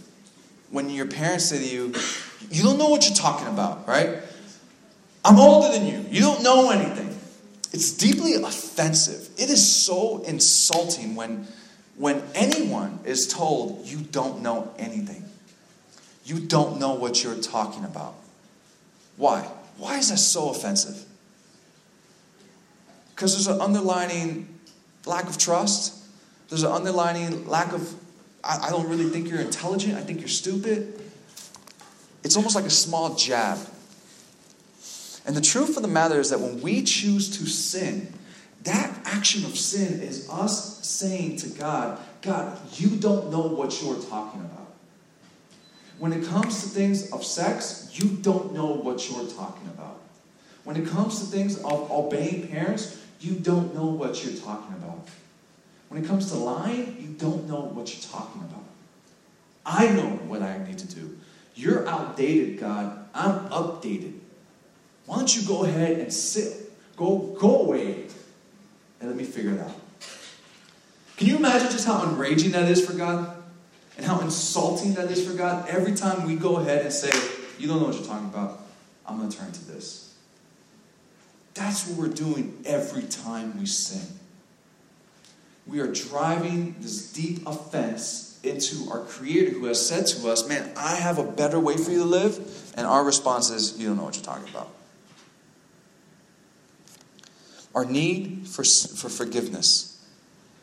when 0.72 0.90
your 0.90 1.06
parents 1.08 1.46
say 1.46 1.58
to 1.58 1.66
you, 1.66 1.94
you 2.50 2.64
don't 2.64 2.78
know 2.78 2.88
what 2.88 3.10
you're 3.10 3.18
talking 3.18 3.48
about, 3.48 3.90
right? 3.90 4.20
I'm 5.26 5.38
older 5.38 5.78
than 5.78 5.86
you. 5.86 6.06
You 6.10 6.22
don't 6.22 6.44
know 6.44 6.72
anything. 6.72 7.13
It's 7.74 7.92
deeply 7.92 8.36
offensive. 8.36 9.30
It 9.38 9.50
is 9.50 9.68
so 9.68 10.20
insulting 10.24 11.16
when, 11.16 11.48
when 11.98 12.22
anyone 12.36 13.00
is 13.04 13.28
told 13.28 13.86
you 13.88 13.98
don't 13.98 14.42
know 14.42 14.72
anything. 14.78 15.26
You 16.24 16.40
don't 16.40 16.80
know 16.80 16.94
what 16.94 17.24
you're 17.24 17.36
talking 17.36 17.84
about. 17.84 18.14
Why? 19.18 19.42
Why 19.78 19.98
is 19.98 20.10
that 20.10 20.18
so 20.18 20.50
offensive? 20.50 21.04
Because 23.16 23.34
there's 23.34 23.48
an 23.48 23.60
underlining 23.60 24.48
lack 25.06 25.26
of 25.26 25.38
trust, 25.38 26.00
there's 26.50 26.64
an 26.64 26.72
underlining 26.72 27.48
lack 27.48 27.74
of 27.74 27.96
I, 28.44 28.68
I 28.68 28.70
don't 28.70 28.88
really 28.88 29.10
think 29.10 29.30
you're 29.30 29.42
intelligent. 29.42 29.96
I 29.96 30.02
think 30.02 30.20
you're 30.20 30.28
stupid. 30.28 31.02
It's 32.24 32.36
almost 32.36 32.56
like 32.56 32.66
a 32.66 32.70
small 32.70 33.16
jab. 33.16 33.58
And 35.26 35.36
the 35.36 35.42
truth 35.42 35.78
of 35.78 35.84
the 35.84 35.90
matter 35.90 36.20
is 36.20 36.30
that 36.32 36.40
when 36.40 36.62
we 36.62 36.84
choose 36.84 37.38
to 37.38 37.46
sin, 37.46 38.14
that 38.64 39.02
action 39.06 39.46
of 39.46 39.58
sin 39.58 40.02
is 40.02 40.30
us 40.30 40.86
saying 40.86 41.38
to 41.38 41.50
God, 41.50 42.00
God, 42.22 42.58
you 42.74 42.90
don't 42.90 43.32
know 43.32 43.42
what 43.42 43.82
you're 43.82 44.02
talking 44.02 44.42
about. 44.42 44.74
When 46.00 46.12
it 46.12 46.26
comes 46.26 46.62
to 46.64 46.70
things 46.70 47.12
of 47.12 47.24
sex, 47.24 47.90
you 47.94 48.10
don't 48.10 48.54
know 48.54 48.74
what 48.74 49.10
you're 49.10 49.28
talking 49.28 49.68
about. 49.68 50.00
When 50.64 50.76
it 50.76 50.88
comes 50.88 51.20
to 51.20 51.26
things 51.26 51.58
of 51.60 51.92
obeying 51.92 52.48
parents, 52.48 52.98
you 53.20 53.36
don't 53.36 53.74
know 53.76 53.86
what 53.86 54.24
you're 54.24 54.36
talking 54.42 54.76
about. 54.76 55.08
When 55.90 56.04
it 56.04 56.08
comes 56.08 56.32
to 56.32 56.38
lying, 56.38 56.98
you 57.00 57.10
don't 57.18 57.48
know 57.48 57.62
what 57.62 57.94
you're 57.94 58.12
talking 58.12 58.42
about. 58.42 58.64
I 59.66 59.88
know 59.90 60.10
what 60.28 60.42
I 60.42 60.58
need 60.66 60.78
to 60.80 60.88
do. 60.88 61.18
You're 61.56 61.88
outdated, 61.88 62.60
God. 62.60 63.06
I'm 63.14 63.48
updated. 63.50 64.20
Why 65.06 65.18
don't 65.18 65.36
you 65.36 65.48
go 65.48 65.66
ahead 65.66 66.00
and 66.00 66.14
sit? 66.14 66.72
Go, 66.96 67.36
go 67.40 67.62
away 67.62 68.06
and 69.00 69.10
let 69.10 69.16
me 69.16 69.24
figure 69.24 69.52
it 69.52 69.60
out. 69.60 69.72
Can 71.18 71.28
you 71.28 71.38
imagine 71.38 71.70
just 71.70 71.86
how 71.86 72.04
enraging 72.04 72.52
that 72.52 72.70
is 72.70 72.86
for 72.86 72.94
God? 72.94 73.38
And 73.98 74.06
how 74.06 74.20
insulting 74.22 74.96
that 74.96 75.12
is 75.12 75.28
for 75.28 75.34
God? 75.34 75.70
Every 75.70 75.94
time 75.94 76.28
we 76.28 76.36
go 76.36 76.58
ahead 76.58 76.84
and 76.84 76.92
say, 76.92 77.12
You 77.60 77.68
don't 77.68 77.80
know 77.80 77.88
what 77.88 77.96
you're 77.96 78.06
talking 78.06 78.28
about, 78.28 78.60
I'm 79.06 79.18
going 79.18 79.30
to 79.30 79.38
turn 79.38 79.52
to 79.52 79.66
this. 79.66 80.16
That's 81.54 81.88
what 81.88 82.00
we're 82.00 82.14
doing 82.14 82.64
every 82.66 83.04
time 83.04 83.60
we 83.60 83.68
sin. 83.68 84.18
We 85.68 85.80
are 85.80 85.88
driving 85.88 86.76
this 86.80 87.12
deep 87.14 87.46
offense 87.46 88.40
into 88.44 88.90
our 88.90 89.00
Creator 89.02 89.52
who 89.52 89.66
has 89.66 89.88
said 89.88 90.08
to 90.08 90.30
us, 90.30 90.48
Man, 90.48 90.72
I 90.76 90.96
have 90.96 91.20
a 91.20 91.24
better 91.24 91.60
way 91.60 91.78
for 91.78 91.92
you 91.92 92.00
to 92.00 92.06
live. 92.06 92.74
And 92.76 92.88
our 92.88 93.04
response 93.04 93.50
is, 93.50 93.78
You 93.78 93.90
don't 93.90 93.98
know 93.98 94.04
what 94.04 94.16
you're 94.16 94.26
talking 94.26 94.50
about. 94.50 94.70
Our 97.76 97.86
need 97.86 98.48
for, 98.48 98.64
for 98.64 99.10
forgiveness 99.10 100.06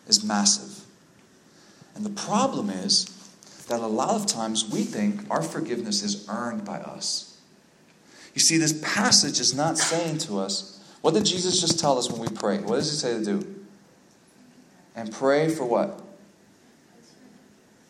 is 0.07 0.23
massive. 0.23 0.85
And 1.95 2.05
the 2.05 2.11
problem 2.11 2.71
is 2.71 3.07
that 3.69 3.81
a 3.81 3.87
lot 3.87 4.11
of 4.11 4.26
times 4.26 4.69
we 4.69 4.83
think 4.83 5.29
our 5.31 5.43
forgiveness 5.43 6.02
is 6.02 6.29
earned 6.29 6.64
by 6.64 6.79
us. 6.79 7.38
You 8.35 8.40
see, 8.40 8.59
this 8.59 8.79
passage 8.83 9.40
is 9.40 9.55
not 9.55 9.76
saying 9.79 10.19
to 10.19 10.38
us, 10.38 10.81
what 11.00 11.14
did 11.14 11.25
Jesus 11.25 11.61
just 11.61 11.81
tell 11.81 11.99
us 11.99 12.11
when 12.11 12.21
we 12.21 12.29
pray? 12.29 12.59
What 12.59 12.76
does 12.76 12.90
he 12.90 12.97
say 12.97 13.19
to 13.19 13.25
do? 13.25 13.55
And 14.95 15.12
pray 15.12 15.49
for 15.49 15.64
what? 15.64 16.00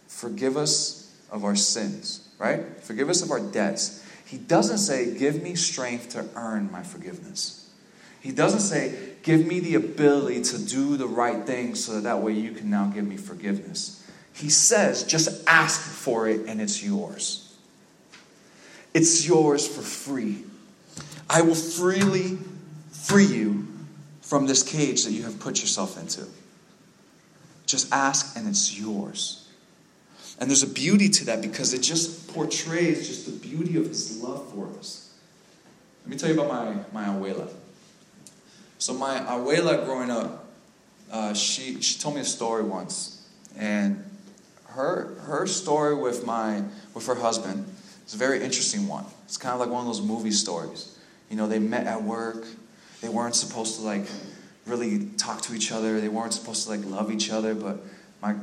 Forgive 0.07 0.57
us 0.57 1.15
of 1.31 1.45
our 1.45 1.57
sins, 1.57 2.29
right? 2.39 2.63
Forgive 2.83 3.09
us 3.09 3.23
of 3.23 3.31
our 3.31 3.41
debts. 3.41 4.05
He 4.27 4.39
doesn't 4.39 4.79
say, 4.79 5.17
Give 5.19 5.43
me 5.43 5.55
strength 5.55 6.11
to 6.11 6.27
earn 6.37 6.71
my 6.71 6.83
forgiveness. 6.83 7.71
He 8.21 8.33
doesn't 8.33 8.61
say, 8.61 9.10
Give 9.23 9.47
me 9.47 9.61
the 9.61 9.75
ability 9.75 10.43
to 10.43 10.59
do 10.59 10.97
the 10.97 11.07
right 11.07 11.45
thing 11.45 11.75
so 11.75 11.95
that 11.95 12.03
that 12.03 12.23
way 12.23 12.33
you 12.33 12.53
can 12.53 12.71
now 12.71 12.87
give 12.87 13.07
me 13.07 13.17
forgiveness. 13.17 14.09
He 14.33 14.49
says, 14.49 15.05
Just 15.05 15.47
ask 15.47 15.81
for 15.81 16.29
it 16.29 16.47
and 16.47 16.61
it's 16.61 16.83
yours. 16.83 17.55
It's 18.95 19.27
yours 19.27 19.67
for 19.69 19.83
free. 19.83 20.45
I 21.29 21.43
will 21.43 21.55
freely 21.55 22.39
free 22.91 23.27
you 23.27 23.69
from 24.23 24.47
this 24.47 24.63
cage 24.63 25.05
that 25.05 25.13
you 25.13 25.25
have 25.25 25.39
put 25.39 25.61
yourself 25.61 26.01
into. 26.01 26.27
Just 27.67 27.93
ask 27.93 28.37
and 28.37 28.49
it's 28.49 28.79
yours. 28.79 29.49
And 30.39 30.49
there's 30.49 30.63
a 30.63 30.69
beauty 30.69 31.09
to 31.11 31.25
that 31.27 31.43
because 31.43 31.75
it 31.75 31.83
just 31.83 32.33
portrays 32.33 33.07
just 33.07 33.27
the 33.27 33.33
beauty 33.33 33.77
of 33.77 33.87
his 33.87 34.21
love 34.23 34.51
for 34.53 34.67
us. 34.79 35.13
Let 36.05 36.11
me 36.11 36.17
tell 36.17 36.31
you 36.31 36.41
about 36.41 36.93
my, 36.93 37.07
my 37.07 37.15
abuela. 37.15 37.49
So 38.81 38.95
my 38.95 39.19
abuela 39.19 39.85
growing 39.85 40.11
up, 40.11 40.47
uh, 41.13 41.35
she, 41.35 41.83
she 41.83 42.01
told 42.01 42.15
me 42.15 42.23
a 42.23 42.25
story 42.25 42.63
once. 42.63 43.29
And 43.55 44.03
her, 44.69 45.17
her 45.27 45.47
story 45.47 45.95
with, 45.95 46.25
my, 46.25 46.63
with 46.95 47.07
her 47.07 47.15
husband 47.15 47.67
is 48.07 48.15
a 48.15 48.17
very 48.17 48.43
interesting 48.43 48.89
one. 48.89 49.05
It's 49.27 49.37
kind 49.37 49.53
of 49.53 49.61
like 49.61 49.69
one 49.69 49.83
of 49.83 49.87
those 49.87 50.01
movie 50.01 50.31
stories. 50.31 50.99
You 51.29 51.37
know, 51.37 51.47
they 51.47 51.59
met 51.59 51.87
at 51.87 52.03
work. 52.03 52.47
They 53.03 53.11
weren't 53.11 53.35
supposed 53.35 53.77
to 53.77 53.83
like 53.83 54.07
really 54.65 55.11
talk 55.19 55.43
to 55.43 55.55
each 55.55 55.73
other. 55.73 56.01
They 56.01 56.09
weren't 56.09 56.33
supposed 56.33 56.65
to 56.65 56.71
like 56.71 56.85
love 56.87 57.13
each 57.13 57.31
other. 57.31 57.55
But 57.55 57.81
my 58.23 58.35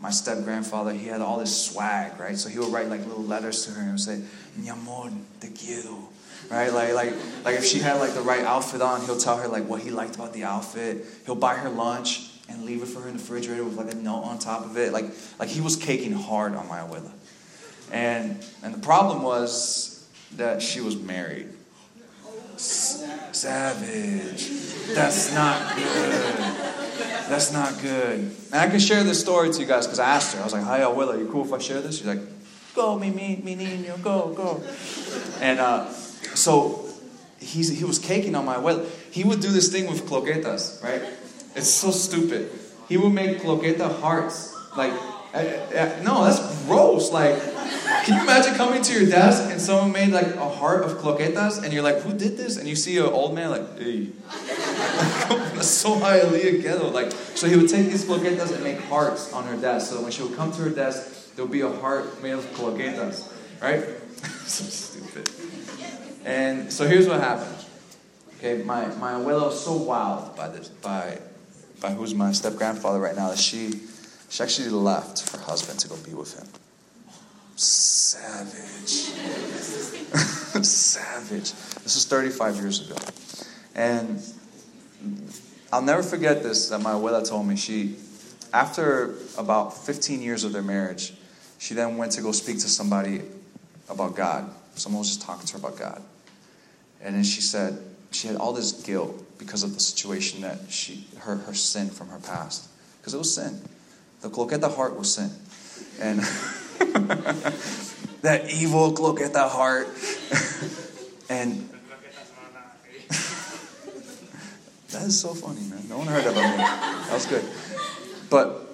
my 0.00 0.10
step 0.10 0.42
grandfather, 0.42 0.92
he 0.92 1.06
had 1.06 1.20
all 1.20 1.38
this 1.38 1.66
swag, 1.66 2.18
right? 2.18 2.36
So 2.36 2.48
he 2.48 2.58
would 2.58 2.72
write 2.72 2.88
like 2.88 3.06
little 3.06 3.22
letters 3.22 3.66
to 3.66 3.72
her 3.72 3.82
and 3.82 4.00
say, 4.00 4.22
"Mi 4.56 4.68
amor, 4.68 5.10
te 5.40 5.48
quiero." 5.48 6.08
Right? 6.50 6.72
Like 6.72 6.94
like 6.94 7.14
like 7.44 7.56
if 7.56 7.64
she 7.64 7.78
had 7.78 7.94
like 7.94 8.14
the 8.14 8.20
right 8.20 8.44
outfit 8.44 8.82
on, 8.82 9.04
he'll 9.04 9.16
tell 9.16 9.38
her 9.38 9.48
like 9.48 9.64
what 9.68 9.80
he 9.80 9.90
liked 9.90 10.16
about 10.16 10.32
the 10.32 10.44
outfit. 10.44 11.06
He'll 11.24 11.34
buy 11.34 11.54
her 11.54 11.70
lunch 11.70 12.30
and 12.48 12.64
leave 12.64 12.82
it 12.82 12.86
for 12.86 13.00
her 13.00 13.08
in 13.08 13.16
the 13.16 13.22
refrigerator 13.22 13.64
with 13.64 13.76
like 13.76 13.92
a 13.92 13.96
note 13.96 14.22
on 14.22 14.38
top 14.38 14.64
of 14.64 14.76
it. 14.76 14.92
Like 14.92 15.06
like 15.38 15.48
he 15.48 15.60
was 15.60 15.76
caking 15.76 16.12
hard 16.12 16.54
on 16.54 16.68
my 16.68 16.78
abuela. 16.78 17.10
And 17.90 18.44
and 18.62 18.74
the 18.74 18.80
problem 18.80 19.22
was 19.22 20.08
that 20.36 20.62
she 20.62 20.80
was 20.80 20.96
married. 20.96 21.48
Savage. 22.56 24.48
That's 24.94 25.32
not 25.34 25.76
good. 25.76 26.34
That's 27.28 27.52
not 27.52 27.80
good. 27.80 28.18
And 28.52 28.54
I 28.54 28.68
can 28.68 28.78
share 28.78 29.02
this 29.04 29.20
story 29.20 29.50
to 29.50 29.60
you 29.60 29.66
guys 29.66 29.86
because 29.86 29.98
I 29.98 30.06
asked 30.06 30.34
her. 30.34 30.40
I 30.40 30.44
was 30.44 30.52
like, 30.52 30.64
Hi, 30.64 30.80
abuela, 30.80 31.18
you 31.18 31.28
cool 31.28 31.44
if 31.44 31.52
I 31.52 31.58
share 31.58 31.80
this? 31.80 31.98
She's 31.98 32.06
like, 32.06 32.20
Go, 32.74 32.98
mi, 32.98 33.10
mi, 33.10 33.40
mi 33.42 33.54
niño, 33.54 34.02
go, 34.02 34.32
go. 34.32 34.62
And 35.40 35.60
uh, 35.60 35.86
so 36.42 36.84
he's, 37.38 37.68
he 37.78 37.84
was 37.84 37.98
caking 37.98 38.34
on 38.34 38.44
my 38.44 38.56
abuela. 38.56 38.88
He 39.10 39.22
would 39.22 39.40
do 39.40 39.48
this 39.48 39.70
thing 39.70 39.88
with 39.88 40.06
cloquetas, 40.06 40.82
right? 40.82 41.02
It's 41.54 41.70
so 41.70 41.90
stupid. 41.90 42.50
He 42.88 42.96
would 42.96 43.12
make 43.12 43.38
cloqueta 43.38 44.00
hearts. 44.00 44.52
Like, 44.76 44.92
uh, 45.34 45.38
uh, 45.38 46.00
no, 46.02 46.24
that's 46.24 46.64
gross. 46.66 47.12
Like, 47.12 47.40
can 48.04 48.16
you 48.16 48.22
imagine 48.22 48.54
coming 48.54 48.82
to 48.82 48.92
your 48.92 49.08
desk 49.08 49.50
and 49.52 49.60
someone 49.60 49.92
made 49.92 50.12
like 50.12 50.34
a 50.34 50.48
heart 50.48 50.82
of 50.82 50.98
cloquetas 50.98 51.62
and 51.62 51.72
you're 51.72 51.82
like, 51.82 52.00
who 52.00 52.12
did 52.12 52.36
this? 52.36 52.56
And 52.56 52.68
you 52.68 52.74
see 52.74 52.96
an 52.98 53.04
old 53.04 53.34
man 53.34 53.50
like, 53.50 53.78
hey. 53.78 54.08
So 55.62 55.96
highly 55.96 56.60
ghetto. 56.60 56.90
Like, 56.90 57.12
so 57.12 57.46
he 57.46 57.56
would 57.56 57.68
take 57.68 57.86
these 57.86 58.04
cloquetas 58.04 58.52
and 58.52 58.64
make 58.64 58.80
hearts 58.80 59.32
on 59.32 59.44
her 59.44 59.56
desk. 59.56 59.92
So 59.92 60.02
when 60.02 60.10
she 60.10 60.22
would 60.22 60.34
come 60.34 60.50
to 60.52 60.62
her 60.62 60.70
desk, 60.70 61.36
there 61.36 61.44
would 61.44 61.52
be 61.52 61.60
a 61.60 61.68
heart 61.68 62.20
made 62.20 62.32
of 62.32 62.44
cloquetas, 62.54 63.30
right? 63.62 63.84
so 64.46 64.64
stupid. 64.64 65.30
And 66.24 66.72
so 66.72 66.86
here's 66.86 67.08
what 67.08 67.20
happened. 67.20 67.56
Okay, 68.38 68.62
my, 68.62 68.86
my 68.96 69.12
abuela 69.12 69.46
was 69.46 69.64
so 69.64 69.74
wild 69.74 70.36
by 70.36 70.48
this, 70.48 70.68
by, 70.68 71.18
by 71.80 71.90
who's 71.90 72.14
my 72.14 72.32
step 72.32 72.56
grandfather 72.56 72.98
right 72.98 73.14
now 73.14 73.28
that 73.30 73.38
she, 73.38 73.80
she 74.28 74.42
actually 74.42 74.70
left 74.70 75.30
her 75.30 75.38
husband 75.38 75.78
to 75.80 75.88
go 75.88 75.96
be 75.98 76.12
with 76.14 76.38
him. 76.38 76.48
Savage. 77.56 78.88
Savage. 80.64 81.52
This 81.82 81.96
is 81.96 82.04
35 82.06 82.56
years 82.56 82.90
ago. 82.90 82.96
And 83.74 84.22
I'll 85.72 85.82
never 85.82 86.02
forget 86.02 86.42
this 86.42 86.68
that 86.70 86.80
my 86.80 86.92
abuela 86.92 87.26
told 87.26 87.46
me. 87.46 87.56
She, 87.56 87.96
after 88.52 89.14
about 89.38 89.86
15 89.86 90.20
years 90.20 90.44
of 90.44 90.52
their 90.52 90.62
marriage, 90.62 91.14
she 91.58 91.74
then 91.74 91.96
went 91.96 92.12
to 92.12 92.22
go 92.22 92.32
speak 92.32 92.56
to 92.56 92.68
somebody 92.68 93.22
about 93.88 94.16
God. 94.16 94.50
Someone 94.74 95.00
was 95.00 95.08
just 95.08 95.22
talking 95.22 95.46
to 95.46 95.52
her 95.54 95.58
about 95.60 95.78
God. 95.78 96.02
And 97.02 97.16
then 97.16 97.24
she 97.24 97.40
said 97.40 97.78
she 98.12 98.28
had 98.28 98.36
all 98.36 98.52
this 98.52 98.72
guilt 98.72 99.38
because 99.38 99.62
of 99.62 99.72
the 99.74 99.80
situation 99.80 100.42
that 100.42 100.70
she, 100.70 101.06
her, 101.18 101.36
her 101.36 101.54
sin 101.54 101.88
from 101.90 102.08
her 102.08 102.20
past. 102.20 102.68
Because 103.00 103.14
it 103.14 103.18
was 103.18 103.34
sin. 103.34 103.60
The 104.20 104.28
cloqueta 104.28 104.72
heart 104.72 104.96
was 104.96 105.14
sin. 105.14 105.30
And 106.00 106.20
that 108.22 108.52
evil 108.52 108.92
cloqueta 108.92 109.48
heart. 109.48 109.88
and 111.28 111.68
that 114.90 115.02
is 115.02 115.20
so 115.20 115.34
funny, 115.34 115.62
man. 115.62 115.88
No 115.88 115.98
one 115.98 116.06
heard 116.06 116.24
about 116.24 116.36
me. 116.36 116.58
That 116.58 117.12
was 117.12 117.26
good. 117.26 117.44
But 118.30 118.71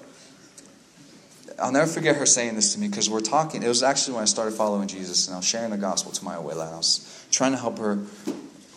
I'll 1.60 1.72
never 1.72 1.90
forget 1.90 2.16
her 2.16 2.26
saying 2.26 2.54
this 2.54 2.74
to 2.74 2.80
me 2.80 2.88
because 2.88 3.10
we're 3.10 3.20
talking. 3.20 3.62
It 3.62 3.68
was 3.68 3.82
actually 3.82 4.14
when 4.14 4.22
I 4.22 4.26
started 4.26 4.52
following 4.52 4.86
Jesus 4.86 5.26
and 5.26 5.34
I 5.34 5.38
was 5.38 5.46
sharing 5.46 5.70
the 5.70 5.76
gospel 5.76 6.12
to 6.12 6.24
my 6.24 6.36
abuela 6.36 6.72
I 6.72 6.76
was 6.76 7.26
trying 7.30 7.52
to 7.52 7.58
help 7.58 7.78
her 7.78 7.98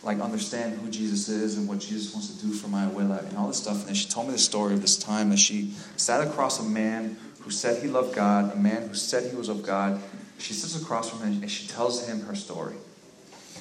like 0.03 0.19
understand 0.19 0.79
who 0.79 0.89
Jesus 0.89 1.29
is 1.29 1.57
and 1.57 1.67
what 1.67 1.79
Jesus 1.79 2.13
wants 2.13 2.35
to 2.35 2.45
do 2.45 2.51
for 2.53 2.69
my 2.69 2.85
abuela 2.85 3.27
and 3.27 3.37
all 3.37 3.47
this 3.47 3.57
stuff. 3.57 3.79
And 3.79 3.87
then 3.87 3.95
she 3.95 4.09
told 4.09 4.27
me 4.27 4.33
the 4.33 4.39
story 4.39 4.73
of 4.73 4.81
this 4.81 4.97
time 4.97 5.29
that 5.29 5.37
she 5.37 5.73
sat 5.95 6.25
across 6.25 6.59
a 6.59 6.63
man 6.63 7.17
who 7.41 7.51
said 7.51 7.81
he 7.83 7.87
loved 7.87 8.15
God, 8.15 8.53
a 8.53 8.57
man 8.57 8.87
who 8.87 8.95
said 8.95 9.29
he 9.29 9.35
was 9.35 9.49
of 9.49 9.63
God. 9.63 10.01
She 10.39 10.53
sits 10.53 10.81
across 10.81 11.09
from 11.09 11.19
him 11.19 11.41
and 11.43 11.51
she 11.51 11.67
tells 11.67 12.07
him 12.07 12.21
her 12.21 12.35
story. 12.35 12.75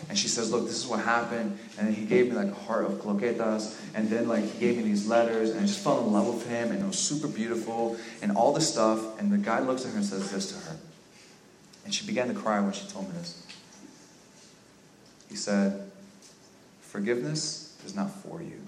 And 0.09 0.19
she 0.19 0.29
says, 0.29 0.51
Look, 0.51 0.67
this 0.67 0.77
is 0.77 0.87
what 0.87 1.01
happened. 1.01 1.59
And 1.79 1.95
he 1.95 2.05
gave 2.05 2.29
me 2.29 2.33
like 2.33 2.49
a 2.49 2.55
heart 2.55 2.85
of 2.85 2.93
croquetas. 2.93 3.79
And 3.95 4.09
then 4.09 4.29
like 4.29 4.45
he 4.45 4.59
gave 4.59 4.77
me 4.77 4.83
these 4.83 5.07
letters. 5.07 5.51
And 5.51 5.61
I 5.61 5.63
just 5.63 5.81
fell 5.81 6.05
in 6.05 6.13
love 6.13 6.27
with 6.27 6.49
him. 6.49 6.71
And 6.71 6.83
it 6.83 6.87
was 6.87 6.99
super 6.99 7.29
beautiful. 7.29 7.97
And 8.23 8.33
all 8.33 8.53
this 8.53 8.71
stuff. 8.71 9.19
And 9.21 9.31
the 9.31 9.39
guy 9.39 9.61
looks 9.61 9.85
at 9.85 9.93
her 9.93 9.99
and 9.99 10.07
says 10.07 10.31
this 10.31 10.53
to 10.53 10.71
her. 10.71 10.77
And 11.85 11.95
she 11.95 12.07
began 12.07 12.29
to 12.29 12.35
cry 12.35 12.61
when 12.61 12.73
she 12.73 12.87
told 12.89 13.09
me 13.09 13.15
this. 13.19 13.47
He 15.29 15.37
said, 15.37 15.91
Forgiveness 16.81 17.77
is 17.85 17.95
not 17.95 18.11
for 18.11 18.43
you. 18.43 18.61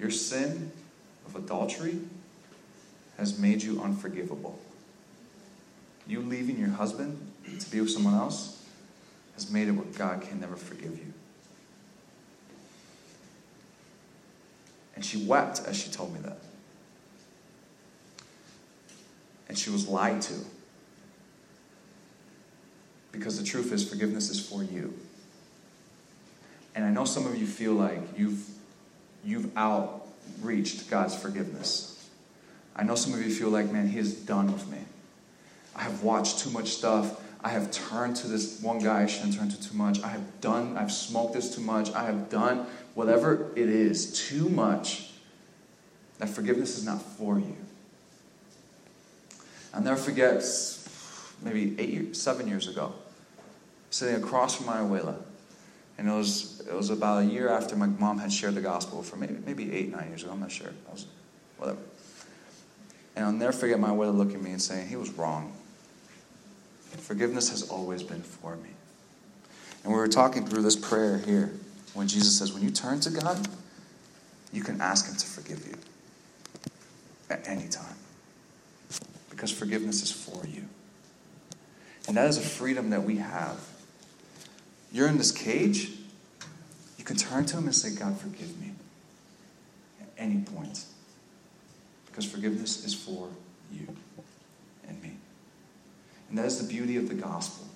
Your 0.00 0.10
sin 0.10 0.72
of 1.26 1.36
adultery 1.36 1.98
has 3.16 3.38
made 3.38 3.62
you 3.62 3.82
unforgivable. 3.82 4.58
You 6.06 6.20
leaving 6.20 6.58
your 6.58 6.70
husband 6.70 7.18
to 7.58 7.70
be 7.70 7.80
with 7.80 7.90
someone 7.90 8.14
else 8.14 8.57
has 9.38 9.52
made 9.52 9.68
it 9.68 9.70
where 9.70 9.86
God 9.96 10.20
can 10.20 10.40
never 10.40 10.56
forgive 10.56 10.98
you. 10.98 11.12
And 14.96 15.04
she 15.04 15.24
wept 15.24 15.62
as 15.64 15.76
she 15.76 15.90
told 15.90 16.12
me 16.12 16.18
that. 16.24 16.38
And 19.48 19.56
she 19.56 19.70
was 19.70 19.86
lied 19.86 20.20
to. 20.22 20.34
Because 23.12 23.38
the 23.38 23.46
truth 23.46 23.72
is, 23.72 23.88
forgiveness 23.88 24.28
is 24.28 24.44
for 24.44 24.64
you. 24.64 24.92
And 26.74 26.84
I 26.84 26.90
know 26.90 27.04
some 27.04 27.24
of 27.24 27.36
you 27.36 27.46
feel 27.46 27.74
like 27.74 28.00
you've, 28.18 28.44
you've 29.24 29.56
outreached 29.56 30.90
God's 30.90 31.14
forgiveness. 31.14 32.08
I 32.74 32.82
know 32.82 32.96
some 32.96 33.14
of 33.14 33.24
you 33.24 33.32
feel 33.32 33.50
like, 33.50 33.70
man, 33.70 33.86
He 33.86 34.00
is 34.00 34.14
done 34.14 34.52
with 34.52 34.68
me. 34.68 34.78
I 35.76 35.82
have 35.82 36.02
watched 36.02 36.40
too 36.40 36.50
much 36.50 36.70
stuff. 36.70 37.20
I 37.42 37.50
have 37.50 37.70
turned 37.70 38.16
to 38.16 38.26
this 38.26 38.60
one 38.60 38.78
guy 38.80 39.02
I 39.02 39.06
shouldn't 39.06 39.36
turn 39.36 39.48
to 39.48 39.60
too 39.60 39.76
much. 39.76 40.02
I 40.02 40.08
have 40.08 40.40
done, 40.40 40.76
I've 40.76 40.90
smoked 40.90 41.34
this 41.34 41.54
too 41.54 41.60
much. 41.60 41.92
I 41.92 42.04
have 42.04 42.28
done 42.28 42.66
whatever 42.94 43.52
it 43.54 43.68
is 43.68 44.28
too 44.28 44.48
much. 44.48 45.12
That 46.18 46.28
forgiveness 46.28 46.76
is 46.76 46.84
not 46.84 47.00
for 47.00 47.38
you. 47.38 47.56
I'll 49.72 49.82
never 49.82 49.96
forget, 49.96 50.42
maybe 51.42 51.78
eight, 51.78 52.16
seven 52.16 52.48
years 52.48 52.66
ago, 52.66 52.92
sitting 53.90 54.16
across 54.16 54.56
from 54.56 54.66
my 54.66 54.78
abuela. 54.78 55.16
And 55.96 56.08
it 56.08 56.12
was, 56.12 56.60
it 56.66 56.74
was 56.74 56.90
about 56.90 57.22
a 57.22 57.26
year 57.26 57.48
after 57.48 57.76
my 57.76 57.86
mom 57.86 58.18
had 58.18 58.32
shared 58.32 58.54
the 58.54 58.60
gospel 58.60 59.02
for 59.02 59.16
maybe, 59.16 59.36
maybe 59.46 59.72
eight, 59.72 59.92
nine 59.92 60.08
years 60.08 60.24
ago. 60.24 60.32
I'm 60.32 60.40
not 60.40 60.50
sure. 60.50 60.72
I 60.88 60.92
was, 60.92 61.06
whatever. 61.56 61.78
And 63.14 63.24
I'll 63.24 63.32
never 63.32 63.52
forget 63.52 63.78
my 63.78 63.90
abuela 63.90 64.16
looking 64.16 64.36
at 64.36 64.42
me 64.42 64.50
and 64.50 64.62
saying, 64.62 64.88
he 64.88 64.96
was 64.96 65.10
wrong. 65.10 65.52
Forgiveness 66.96 67.50
has 67.50 67.68
always 67.68 68.02
been 68.02 68.22
for 68.22 68.56
me. 68.56 68.70
And 69.84 69.92
we 69.92 69.98
were 69.98 70.08
talking 70.08 70.46
through 70.46 70.62
this 70.62 70.76
prayer 70.76 71.18
here 71.18 71.52
when 71.94 72.08
Jesus 72.08 72.38
says, 72.38 72.52
when 72.52 72.62
you 72.62 72.70
turn 72.70 73.00
to 73.00 73.10
God, 73.10 73.48
you 74.52 74.62
can 74.62 74.80
ask 74.80 75.08
Him 75.08 75.16
to 75.16 75.26
forgive 75.26 75.66
you 75.66 75.74
at 77.30 77.46
any 77.46 77.68
time. 77.68 77.96
Because 79.30 79.50
forgiveness 79.50 80.02
is 80.02 80.10
for 80.10 80.46
you. 80.46 80.64
And 82.06 82.16
that 82.16 82.28
is 82.28 82.38
a 82.38 82.42
freedom 82.42 82.90
that 82.90 83.04
we 83.04 83.16
have. 83.16 83.66
You're 84.92 85.08
in 85.08 85.18
this 85.18 85.32
cage, 85.32 85.90
you 86.96 87.04
can 87.04 87.16
turn 87.16 87.44
to 87.46 87.58
Him 87.58 87.64
and 87.64 87.74
say, 87.74 87.94
God, 87.94 88.18
forgive 88.18 88.58
me 88.60 88.72
at 90.00 90.08
any 90.16 90.40
point. 90.40 90.84
Because 92.06 92.24
forgiveness 92.24 92.84
is 92.84 92.94
for 92.94 93.28
you. 93.72 93.86
And 96.28 96.38
that 96.38 96.46
is 96.46 96.60
the 96.60 96.68
beauty 96.72 96.96
of 96.96 97.08
the 97.08 97.14
gospel. 97.14 97.66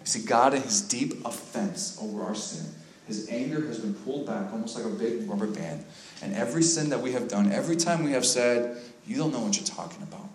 You 0.00 0.06
see, 0.06 0.26
God, 0.26 0.54
in 0.54 0.62
His 0.62 0.80
deep 0.80 1.24
offense 1.24 1.98
over 2.02 2.22
our 2.22 2.34
sin, 2.34 2.66
His 3.06 3.28
anger 3.28 3.66
has 3.66 3.78
been 3.78 3.94
pulled 3.94 4.26
back 4.26 4.52
almost 4.52 4.76
like 4.76 4.84
a 4.84 4.96
big 4.96 5.28
rubber 5.28 5.46
band. 5.46 5.84
And 6.22 6.34
every 6.34 6.62
sin 6.62 6.90
that 6.90 7.00
we 7.00 7.12
have 7.12 7.28
done, 7.28 7.52
every 7.52 7.76
time 7.76 8.04
we 8.04 8.12
have 8.12 8.26
said, 8.26 8.78
You 9.06 9.16
don't 9.16 9.32
know 9.32 9.40
what 9.40 9.56
you're 9.56 9.66
talking 9.66 10.02
about. 10.02 10.28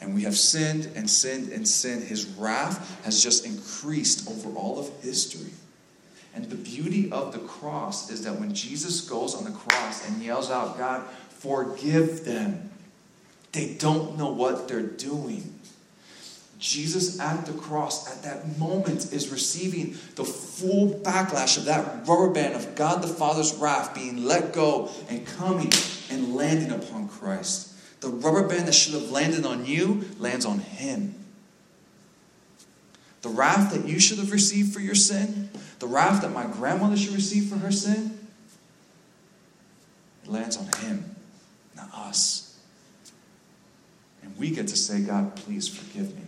And 0.00 0.14
we 0.14 0.22
have 0.22 0.36
sinned 0.36 0.90
and 0.94 1.10
sinned 1.10 1.52
and 1.52 1.66
sinned. 1.66 2.04
His 2.04 2.26
wrath 2.26 3.04
has 3.04 3.22
just 3.22 3.44
increased 3.44 4.28
over 4.28 4.56
all 4.56 4.78
of 4.78 4.88
history. 5.02 5.50
And 6.34 6.44
the 6.44 6.56
beauty 6.56 7.10
of 7.10 7.32
the 7.32 7.40
cross 7.40 8.10
is 8.10 8.22
that 8.24 8.38
when 8.38 8.54
Jesus 8.54 9.00
goes 9.00 9.34
on 9.34 9.44
the 9.44 9.50
cross 9.50 10.08
and 10.08 10.22
yells 10.22 10.50
out, 10.50 10.78
God, 10.78 11.04
forgive 11.30 12.24
them, 12.24 12.70
they 13.52 13.74
don't 13.74 14.16
know 14.16 14.30
what 14.30 14.68
they're 14.68 14.82
doing. 14.82 15.57
Jesus 16.58 17.20
at 17.20 17.46
the 17.46 17.52
cross 17.52 18.10
at 18.10 18.24
that 18.24 18.58
moment 18.58 19.12
is 19.12 19.28
receiving 19.28 19.96
the 20.16 20.24
full 20.24 20.90
backlash 21.00 21.56
of 21.56 21.66
that 21.66 22.06
rubber 22.06 22.30
band 22.30 22.54
of 22.54 22.74
God 22.74 23.00
the 23.00 23.08
Father's 23.08 23.54
wrath 23.54 23.94
being 23.94 24.24
let 24.24 24.52
go 24.52 24.90
and 25.08 25.24
coming 25.24 25.70
and 26.10 26.34
landing 26.34 26.72
upon 26.72 27.08
Christ. 27.08 27.72
The 28.00 28.08
rubber 28.08 28.46
band 28.46 28.66
that 28.66 28.74
should 28.74 28.94
have 28.94 29.10
landed 29.10 29.46
on 29.46 29.66
you 29.66 30.04
lands 30.18 30.44
on 30.44 30.58
Him. 30.58 31.14
The 33.22 33.28
wrath 33.28 33.72
that 33.72 33.86
you 33.86 34.00
should 34.00 34.18
have 34.18 34.32
received 34.32 34.72
for 34.72 34.80
your 34.80 34.94
sin, 34.94 35.50
the 35.78 35.86
wrath 35.86 36.22
that 36.22 36.32
my 36.32 36.46
grandmother 36.46 36.96
should 36.96 37.14
receive 37.14 37.48
for 37.48 37.56
her 37.56 37.72
sin, 37.72 38.18
it 40.24 40.30
lands 40.30 40.56
on 40.56 40.68
Him, 40.80 41.16
not 41.76 41.88
us. 41.92 42.58
And 44.22 44.36
we 44.38 44.50
get 44.50 44.68
to 44.68 44.76
say, 44.76 45.00
God, 45.00 45.36
please 45.36 45.68
forgive 45.68 46.14
me. 46.16 46.27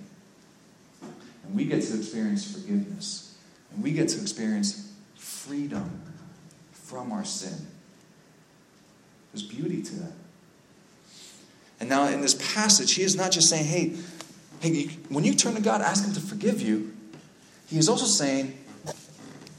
And 1.50 1.58
we 1.58 1.64
get 1.64 1.82
to 1.82 1.96
experience 1.96 2.52
forgiveness. 2.52 3.36
And 3.72 3.82
we 3.82 3.90
get 3.90 4.08
to 4.10 4.20
experience 4.20 4.92
freedom 5.16 6.00
from 6.70 7.10
our 7.10 7.24
sin. 7.24 7.66
There's 9.32 9.42
beauty 9.42 9.82
to 9.82 9.94
that. 9.96 10.12
And 11.80 11.88
now 11.88 12.06
in 12.06 12.20
this 12.20 12.34
passage, 12.54 12.94
he 12.94 13.02
is 13.02 13.16
not 13.16 13.32
just 13.32 13.48
saying, 13.48 13.64
hey, 13.64 13.96
hey, 14.60 14.86
when 15.08 15.24
you 15.24 15.34
turn 15.34 15.56
to 15.56 15.60
God, 15.60 15.80
ask 15.80 16.04
him 16.04 16.12
to 16.12 16.20
forgive 16.20 16.62
you. 16.62 16.94
He 17.66 17.78
is 17.78 17.88
also 17.88 18.06
saying, 18.06 18.56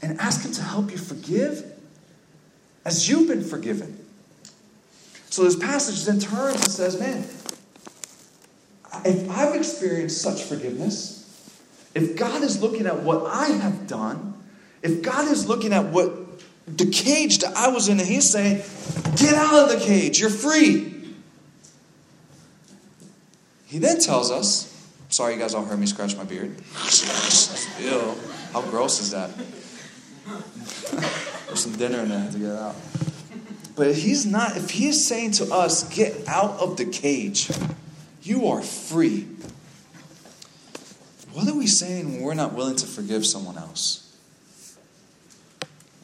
and 0.00 0.18
ask 0.18 0.46
him 0.46 0.52
to 0.52 0.62
help 0.62 0.90
you 0.90 0.96
forgive 0.96 1.74
as 2.86 3.06
you've 3.06 3.28
been 3.28 3.44
forgiven. 3.44 4.02
So 5.28 5.44
this 5.44 5.56
passage 5.56 6.06
then 6.06 6.20
turns 6.20 6.62
and 6.62 6.70
says, 6.70 6.98
man, 6.98 7.18
if 9.04 9.28
I've 9.30 9.54
experienced 9.54 10.22
such 10.22 10.42
forgiveness, 10.44 11.21
if 11.94 12.16
God 12.16 12.42
is 12.42 12.60
looking 12.60 12.86
at 12.86 13.02
what 13.02 13.26
I 13.26 13.48
have 13.48 13.86
done, 13.86 14.34
if 14.82 15.02
God 15.02 15.30
is 15.30 15.48
looking 15.48 15.72
at 15.72 15.86
what 15.86 16.12
the 16.66 16.86
cage 16.86 17.38
that 17.38 17.56
I 17.56 17.68
was 17.68 17.88
in, 17.88 17.98
and 17.98 18.08
He's 18.08 18.28
saying, 18.28 18.62
Get 19.16 19.34
out 19.34 19.54
of 19.54 19.78
the 19.78 19.84
cage, 19.84 20.20
you're 20.20 20.30
free. 20.30 20.92
He 23.66 23.78
then 23.78 23.98
tells 24.00 24.30
us, 24.30 24.68
sorry 25.08 25.34
you 25.34 25.40
guys 25.40 25.54
all 25.54 25.64
heard 25.64 25.78
me 25.78 25.86
scratch 25.86 26.16
my 26.16 26.24
beard. 26.24 26.54
Ew, 27.80 28.14
how 28.52 28.60
gross 28.62 29.00
is 29.00 29.12
that? 29.12 29.30
There's 31.46 31.60
some 31.60 31.76
dinner 31.76 32.00
in 32.00 32.10
there 32.10 32.30
to 32.30 32.38
get 32.38 32.52
out. 32.52 32.76
But 33.74 33.88
if 33.88 34.02
he's 34.02 34.26
not, 34.26 34.56
if 34.56 34.70
he 34.70 34.88
is 34.88 35.06
saying 35.06 35.32
to 35.32 35.52
us, 35.52 35.88
get 35.94 36.28
out 36.28 36.60
of 36.60 36.76
the 36.76 36.84
cage, 36.84 37.50
you 38.22 38.48
are 38.48 38.60
free. 38.60 39.26
What 41.42 41.50
are 41.50 41.58
we 41.58 41.66
saying 41.66 42.12
when 42.12 42.22
we're 42.22 42.34
not 42.34 42.52
willing 42.52 42.76
to 42.76 42.86
forgive 42.86 43.26
someone 43.26 43.58
else? 43.58 44.16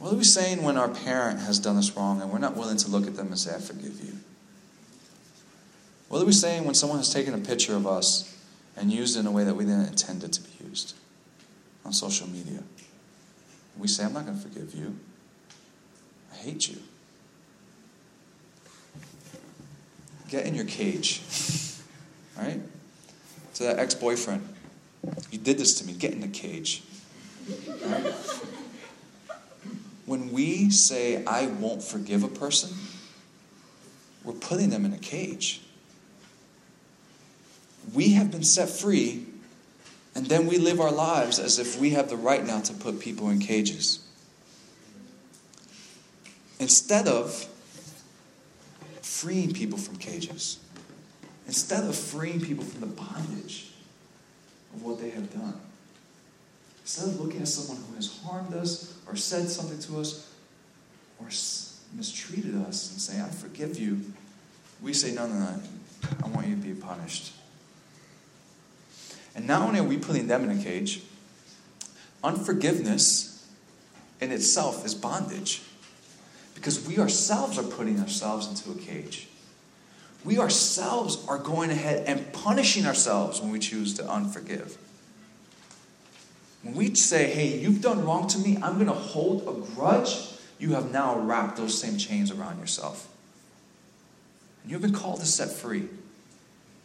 What 0.00 0.12
are 0.12 0.16
we 0.16 0.24
saying 0.24 0.64
when 0.64 0.76
our 0.76 0.88
parent 0.88 1.38
has 1.38 1.60
done 1.60 1.76
us 1.76 1.92
wrong 1.92 2.20
and 2.20 2.32
we're 2.32 2.40
not 2.40 2.56
willing 2.56 2.76
to 2.78 2.90
look 2.90 3.06
at 3.06 3.14
them 3.14 3.28
and 3.28 3.38
say, 3.38 3.54
I 3.54 3.60
forgive 3.60 4.02
you? 4.04 4.14
What 6.08 6.20
are 6.20 6.24
we 6.24 6.32
saying 6.32 6.64
when 6.64 6.74
someone 6.74 6.98
has 6.98 7.14
taken 7.14 7.34
a 7.34 7.38
picture 7.38 7.76
of 7.76 7.86
us 7.86 8.36
and 8.76 8.90
used 8.90 9.16
it 9.16 9.20
in 9.20 9.26
a 9.26 9.30
way 9.30 9.44
that 9.44 9.54
we 9.54 9.64
didn't 9.64 9.86
intend 9.86 10.24
it 10.24 10.32
to 10.32 10.40
be 10.40 10.50
used 10.64 10.96
on 11.84 11.92
social 11.92 12.28
media? 12.28 12.64
We 13.78 13.86
say, 13.86 14.06
I'm 14.06 14.14
not 14.14 14.26
going 14.26 14.38
to 14.38 14.42
forgive 14.42 14.74
you. 14.74 14.98
I 16.32 16.36
hate 16.36 16.68
you. 16.68 16.78
Get 20.28 20.46
in 20.46 20.56
your 20.56 20.66
cage. 20.66 21.22
Right? 22.36 22.60
To 23.54 23.64
that 23.64 23.80
ex 23.80 23.96
boyfriend. 23.96 24.48
You 25.30 25.38
did 25.38 25.58
this 25.58 25.78
to 25.80 25.86
me. 25.86 25.92
Get 25.92 26.12
in 26.12 26.20
the 26.20 26.28
cage. 26.28 26.82
When 30.06 30.32
we 30.32 30.70
say, 30.70 31.24
I 31.24 31.46
won't 31.46 31.82
forgive 31.82 32.24
a 32.24 32.28
person, 32.28 32.70
we're 34.24 34.32
putting 34.32 34.70
them 34.70 34.84
in 34.84 34.92
a 34.92 34.98
cage. 34.98 35.60
We 37.94 38.10
have 38.10 38.30
been 38.30 38.42
set 38.42 38.68
free, 38.68 39.26
and 40.14 40.26
then 40.26 40.46
we 40.46 40.58
live 40.58 40.80
our 40.80 40.90
lives 40.90 41.38
as 41.38 41.58
if 41.58 41.78
we 41.78 41.90
have 41.90 42.08
the 42.08 42.16
right 42.16 42.44
now 42.44 42.60
to 42.60 42.72
put 42.74 43.00
people 43.00 43.30
in 43.30 43.38
cages. 43.38 44.00
Instead 46.58 47.06
of 47.06 47.46
freeing 49.02 49.52
people 49.52 49.78
from 49.78 49.96
cages, 49.96 50.58
instead 51.46 51.84
of 51.84 51.94
freeing 51.94 52.40
people 52.40 52.64
from 52.64 52.80
the 52.80 52.86
bondage 52.86 53.72
of 54.74 54.82
what 54.82 55.00
they 55.00 55.10
have 55.10 55.32
done. 55.32 55.60
instead 56.82 57.08
of 57.08 57.20
looking 57.20 57.42
at 57.42 57.48
someone 57.48 57.82
who 57.88 57.94
has 57.96 58.20
harmed 58.22 58.54
us 58.54 58.94
or 59.06 59.14
said 59.14 59.48
something 59.48 59.78
to 59.78 60.00
us 60.00 60.30
or 61.20 61.26
mistreated 61.94 62.54
us 62.66 62.90
and 62.92 63.00
saying, 63.00 63.20
I 63.20 63.28
forgive 63.28 63.78
you, 63.78 64.00
we 64.80 64.92
say, 64.92 65.12
no, 65.12 65.26
no, 65.26 65.34
no, 65.34 65.60
I 66.24 66.28
want 66.28 66.46
you 66.46 66.56
to 66.56 66.62
be 66.62 66.74
punished. 66.74 67.32
And 69.34 69.46
not 69.46 69.62
only 69.62 69.80
are 69.80 69.84
we 69.84 69.98
putting 69.98 70.28
them 70.28 70.48
in 70.48 70.58
a 70.58 70.62
cage, 70.62 71.02
unforgiveness 72.22 73.46
in 74.20 74.32
itself 74.32 74.84
is 74.84 74.94
bondage. 74.94 75.62
Because 76.54 76.86
we 76.86 76.98
ourselves 76.98 77.58
are 77.58 77.62
putting 77.62 78.00
ourselves 78.00 78.48
into 78.48 78.76
a 78.76 78.82
cage. 78.82 79.28
We 80.28 80.38
ourselves 80.38 81.24
are 81.26 81.38
going 81.38 81.70
ahead 81.70 82.04
and 82.06 82.30
punishing 82.34 82.84
ourselves 82.84 83.40
when 83.40 83.50
we 83.50 83.58
choose 83.58 83.94
to 83.94 84.02
unforgive. 84.02 84.76
When 86.62 86.74
we 86.74 86.94
say, 86.96 87.30
hey, 87.30 87.58
you've 87.58 87.80
done 87.80 88.04
wrong 88.04 88.26
to 88.28 88.38
me, 88.38 88.58
I'm 88.60 88.74
going 88.74 88.88
to 88.88 88.92
hold 88.92 89.48
a 89.48 89.74
grudge, 89.74 90.18
you 90.58 90.74
have 90.74 90.92
now 90.92 91.18
wrapped 91.18 91.56
those 91.56 91.80
same 91.80 91.96
chains 91.96 92.30
around 92.30 92.60
yourself. 92.60 93.08
And 94.62 94.70
you've 94.70 94.82
been 94.82 94.92
called 94.92 95.20
to 95.20 95.26
set 95.26 95.50
free. 95.50 95.88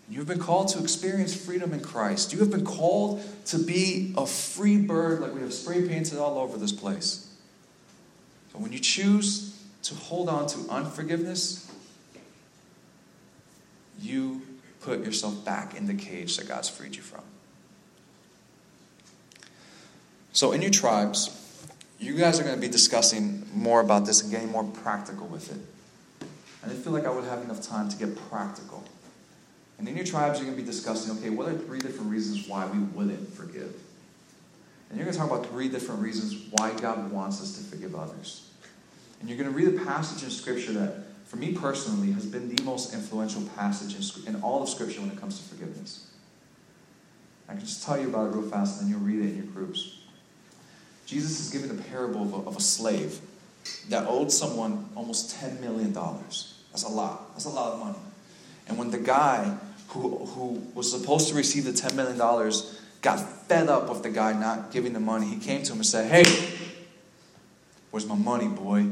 You've 0.08 0.28
been 0.28 0.40
called 0.40 0.70
to 0.70 0.80
experience 0.80 1.36
freedom 1.36 1.74
in 1.74 1.82
Christ. 1.82 2.32
You 2.32 2.40
have 2.40 2.50
been 2.50 2.64
called 2.64 3.22
to 3.48 3.58
be 3.58 4.14
a 4.16 4.26
free 4.26 4.78
bird, 4.78 5.20
like 5.20 5.34
we 5.34 5.42
have 5.42 5.54
spray 5.54 5.86
painted 5.86 6.18
all 6.18 6.38
over 6.38 6.58
this 6.58 6.72
place. 6.72 7.30
But 8.54 8.62
when 8.62 8.72
you 8.72 8.80
choose 8.80 9.62
to 9.82 9.96
hold 9.96 10.30
on 10.30 10.48
to 10.48 10.60
unforgiveness, 10.70 11.70
you 14.00 14.42
put 14.82 15.04
yourself 15.06 15.44
back 15.46 15.76
in 15.76 15.88
the 15.88 15.94
cage 15.94 16.38
that 16.38 16.48
God's 16.48 16.70
freed 16.70 16.96
you 16.96 17.02
from. 17.02 17.24
So, 20.34 20.52
in 20.52 20.62
your 20.62 20.72
tribes, 20.72 21.40
you 22.00 22.16
guys 22.16 22.40
are 22.40 22.44
going 22.44 22.56
to 22.56 22.62
be 22.62 22.68
discussing 22.68 23.48
more 23.54 23.82
about 23.82 24.06
this 24.06 24.22
and 24.22 24.32
getting 24.32 24.52
more 24.52 24.64
practical 24.64 25.28
with 25.28 25.52
it. 25.52 26.28
I 26.64 26.70
didn't 26.70 26.84
feel 26.84 26.94
like 26.94 27.06
I 27.06 27.12
would 27.12 27.26
have 27.26 27.44
enough 27.44 27.62
time 27.62 27.90
to 27.90 27.98
get 27.98 28.16
practical. 28.30 28.84
And 29.78 29.88
in 29.88 29.96
your 29.96 30.06
tribes, 30.06 30.40
you're 30.40 30.46
going 30.46 30.58
to 30.58 30.64
be 30.64 30.66
discussing 30.66 31.18
okay, 31.18 31.30
what 31.30 31.48
are 31.48 31.58
three 31.58 31.80
different 31.80 32.10
reasons 32.10 32.48
why 32.48 32.66
we 32.66 32.80
wouldn't 32.80 33.34
forgive? 33.34 33.74
And 34.90 34.98
you're 34.98 35.06
going 35.06 35.14
to 35.14 35.18
talk 35.18 35.32
about 35.32 35.48
three 35.48 35.70
different 35.70 36.02
reasons 36.02 36.48
why 36.52 36.74
God 36.74 37.12
wants 37.12 37.42
us 37.42 37.58
to 37.58 37.64
forgive 37.64 37.96
others. 37.96 38.50
And 39.20 39.30
you're 39.30 39.38
going 39.38 39.52
to 39.52 39.56
read 39.56 39.80
a 39.80 39.84
passage 39.86 40.24
in 40.24 40.30
Scripture 40.30 40.74
that, 40.74 40.96
for 41.34 41.40
me 41.40 41.52
personally, 41.52 42.12
has 42.12 42.28
been 42.28 42.54
the 42.54 42.62
most 42.62 42.94
influential 42.94 43.42
passage 43.58 43.96
in, 43.96 44.36
in 44.36 44.42
all 44.44 44.62
of 44.62 44.70
Scripture 44.70 45.02
when 45.02 45.10
it 45.10 45.20
comes 45.20 45.40
to 45.40 45.44
forgiveness. 45.50 46.12
I 47.50 47.54
can 47.54 47.62
just 47.62 47.84
tell 47.84 48.00
you 48.00 48.08
about 48.08 48.28
it 48.28 48.38
real 48.38 48.48
fast, 48.48 48.80
and 48.80 48.86
then 48.86 48.96
you'll 48.96 49.08
read 49.08 49.20
it 49.20 49.30
in 49.32 49.38
your 49.38 49.48
groups. 49.48 49.98
Jesus 51.08 51.40
is 51.40 51.50
giving 51.50 51.72
a 51.72 51.82
parable 51.86 52.22
of 52.22 52.34
a, 52.34 52.50
of 52.50 52.58
a 52.58 52.62
slave 52.62 53.20
that 53.90 54.06
owed 54.08 54.32
someone 54.32 54.88
almost 54.96 55.36
$10 55.42 55.60
million. 55.60 55.92
That's 55.92 56.84
a 56.84 56.90
lot. 56.90 57.34
That's 57.34 57.46
a 57.46 57.50
lot 57.50 57.74
of 57.74 57.80
money. 57.80 57.98
And 58.68 58.78
when 58.78 58.92
the 58.92 59.00
guy 59.00 59.58
who, 59.88 60.28
who 60.28 60.62
was 60.76 60.92
supposed 60.92 61.30
to 61.30 61.34
receive 61.34 61.64
the 61.64 61.72
$10 61.72 61.96
million 61.96 62.16
got 63.02 63.48
fed 63.48 63.70
up 63.70 63.90
with 63.90 64.04
the 64.04 64.12
guy 64.12 64.34
not 64.34 64.72
giving 64.72 64.94
the 64.94 65.00
money, 65.00 65.26
he 65.26 65.40
came 65.40 65.64
to 65.64 65.72
him 65.72 65.80
and 65.80 65.86
said, 65.88 66.12
Hey, 66.12 66.48
where's 67.90 68.06
my 68.06 68.14
money, 68.14 68.50
boy? 68.50 68.86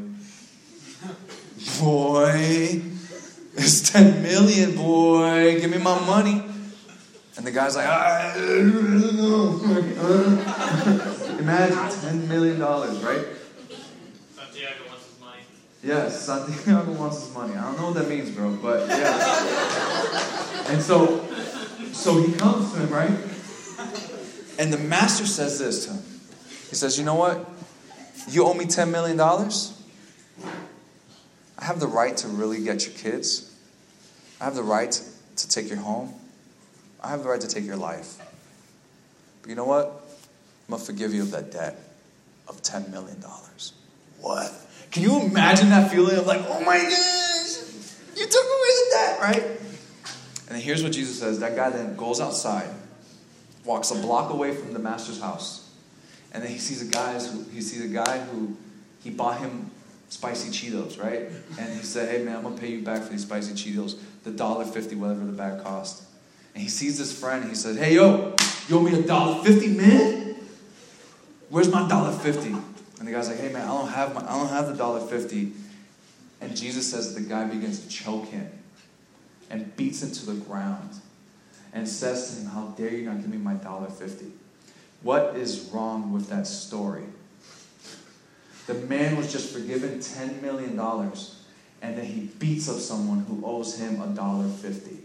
Boy, 1.80 2.82
it's 3.56 3.92
10 3.92 4.22
million, 4.22 4.76
boy. 4.76 5.60
Give 5.60 5.70
me 5.70 5.78
my 5.78 6.00
money. 6.06 6.44
And 7.38 7.46
the 7.46 7.52
guy's 7.52 7.76
like, 7.76 7.88
I 7.88 8.34
don't 8.36 9.16
know. 9.18 9.60
Imagine 11.40 11.78
$10 11.78 12.28
million, 12.28 12.60
right? 12.60 13.26
Santiago 14.36 14.88
wants 14.88 15.08
his 15.08 15.20
money. 15.20 15.42
Yes, 15.84 16.26
Santiago 16.26 16.92
wants 16.94 17.26
his 17.26 17.34
money. 17.34 17.56
I 17.56 17.62
don't 17.64 17.78
know 17.78 17.86
what 17.88 17.96
that 17.96 18.10
means, 18.10 18.30
bro, 18.32 18.56
but 18.62 18.88
yeah. 18.88 20.66
and 20.68 20.82
so, 20.82 21.26
so 21.94 22.22
he 22.22 22.34
comes 22.34 22.74
to 22.74 22.80
him, 22.80 22.90
right? 22.90 23.12
And 24.60 24.72
the 24.72 24.78
master 24.78 25.26
says 25.26 25.58
this 25.58 25.86
to 25.86 25.94
him. 25.94 26.04
He 26.70 26.76
says, 26.76 27.00
You 27.00 27.06
know 27.06 27.16
what? 27.16 27.50
You 28.30 28.46
owe 28.46 28.54
me 28.54 28.66
$10 28.66 28.92
million. 28.92 29.18
I 31.62 31.66
have 31.66 31.80
the 31.80 31.88
right 31.88 32.18
to 32.18 32.28
really 32.28 32.64
get 32.64 32.86
your 32.86 32.96
kids. 32.96 33.56
I 34.42 34.46
have 34.46 34.56
the 34.56 34.64
right 34.64 34.92
to 35.36 35.48
take 35.48 35.70
your 35.70 35.78
home. 35.78 36.14
I 37.04 37.10
have 37.10 37.22
the 37.22 37.30
right 37.30 37.40
to 37.40 37.48
take 37.48 37.66
your 37.66 37.78
life. 37.78 38.18
But 39.42 39.50
you 39.50 39.56
know 39.56 39.66
what? 39.66 39.86
I'm 39.86 40.72
going 40.72 40.80
to 40.80 40.86
forgive 40.86 41.14
you 41.14 41.22
of 41.22 41.32
that 41.32 41.52
debt 41.52 41.78
of 42.48 42.62
$10 42.64 42.90
million. 42.90 43.24
What? 44.20 44.52
Can 44.90 45.04
you 45.04 45.22
imagine 45.22 45.70
that 45.70 45.92
feeling 45.92 46.18
of 46.18 46.26
like, 46.26 46.42
oh 46.48 46.62
my 46.66 46.78
gosh, 46.78 47.58
you 48.18 48.26
took 48.26 48.44
away 48.44 48.70
the 48.70 48.88
debt, 48.92 49.20
right? 49.22 49.44
And 49.44 50.58
then 50.58 50.62
here's 50.62 50.84
what 50.84 50.92
Jesus 50.92 51.20
says 51.20 51.40
that 51.40 51.56
guy 51.56 51.70
then 51.70 51.96
goes 51.96 52.20
outside, 52.20 52.70
walks 53.64 53.92
a 53.92 53.96
block 53.96 54.32
away 54.32 54.54
from 54.54 54.74
the 54.74 54.80
master's 54.80 55.22
house, 55.22 55.70
and 56.34 56.44
then 56.44 56.52
he 56.52 56.58
sees 56.58 56.82
a 56.82 56.92
guy 56.92 57.20
who 57.20 57.44
he 57.52 57.62
sees 57.62 57.86
a 57.86 57.88
guy 57.88 58.20
who 58.20 58.58
he 59.02 59.12
bought 59.12 59.40
him 59.40 59.72
spicy 60.12 60.50
Cheetos, 60.50 61.02
right? 61.02 61.30
And 61.58 61.74
he 61.74 61.84
said, 61.84 62.10
Hey 62.10 62.24
man, 62.24 62.36
I'm 62.36 62.44
gonna 62.44 62.58
pay 62.58 62.68
you 62.68 62.84
back 62.84 63.02
for 63.02 63.12
these 63.12 63.24
spicy 63.24 63.54
Cheetos, 63.54 63.98
the 64.24 64.32
dollar 64.32 64.66
fifty, 64.66 64.96
whatever 64.96 65.26
the 65.26 65.32
bag 65.32 65.64
cost. 65.64 66.04
And 66.54 66.62
he 66.62 66.70
sees 66.70 67.00
this 67.00 67.18
friend 67.18 67.48
he 67.48 67.56
says, 67.56 67.78
Hey 67.78 67.96
yo, 67.96 68.36
you 68.68 68.78
owe 68.78 68.82
me 68.82 68.94
a 68.94 69.02
dollar 69.02 69.44
fifty, 69.44 69.70
man? 69.70 70.36
Where's 71.50 71.72
my 71.72 71.88
dollar 71.88 72.12
fifty? 72.12 72.50
And 72.50 73.08
the 73.08 73.12
guy's 73.12 73.30
like, 73.30 73.40
Hey 73.40 73.52
man, 73.52 73.64
I 73.64 73.68
don't 73.68 73.88
have 73.88 74.14
my 74.14 74.22
I 74.22 74.38
don't 74.38 74.50
have 74.50 74.68
the 74.68 74.76
dollar 74.76 75.00
fifty. 75.00 75.54
And 76.42 76.58
Jesus 76.58 76.92
says 76.92 77.16
the 77.16 77.22
guy 77.22 77.46
begins 77.46 77.80
to 77.80 77.90
choke 77.90 78.28
him 78.28 78.50
and 79.50 79.76
beats 79.76 80.04
him 80.04 80.12
to 80.12 80.26
the 80.26 80.34
ground 80.34 80.90
and 81.72 81.88
says 81.88 82.36
to 82.36 82.42
him, 82.42 82.48
How 82.48 82.68
dare 82.78 82.94
you 82.94 83.06
not 83.06 83.22
give 83.22 83.30
me 83.30 83.38
my 83.38 83.54
dollar 83.54 83.90
fifty? 83.90 84.32
What 85.04 85.36
is 85.36 85.70
wrong 85.74 86.12
with 86.12 86.28
that 86.30 86.48
story? 86.48 87.06
The 88.72 88.88
man 88.88 89.18
was 89.18 89.30
just 89.30 89.52
forgiven 89.52 90.00
$10 90.00 90.42
million, 90.42 90.80
and 90.80 91.98
then 91.98 92.06
he 92.06 92.22
beats 92.40 92.70
up 92.70 92.78
someone 92.78 93.26
who 93.26 93.46
owes 93.46 93.78
him 93.78 94.02
a 94.02 94.08
dollar 94.08 94.48
fifty. 94.48 95.00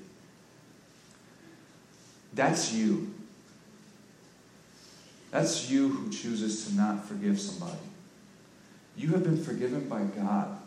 That's 2.32 2.72
you. 2.72 3.12
That's 5.32 5.68
you 5.68 5.88
who 5.88 6.12
chooses 6.12 6.66
to 6.66 6.76
not 6.76 7.06
forgive 7.06 7.40
somebody. 7.40 7.80
You 8.96 9.08
have 9.10 9.24
been 9.24 9.42
forgiven 9.42 9.88
by 9.88 10.04
God 10.04 10.58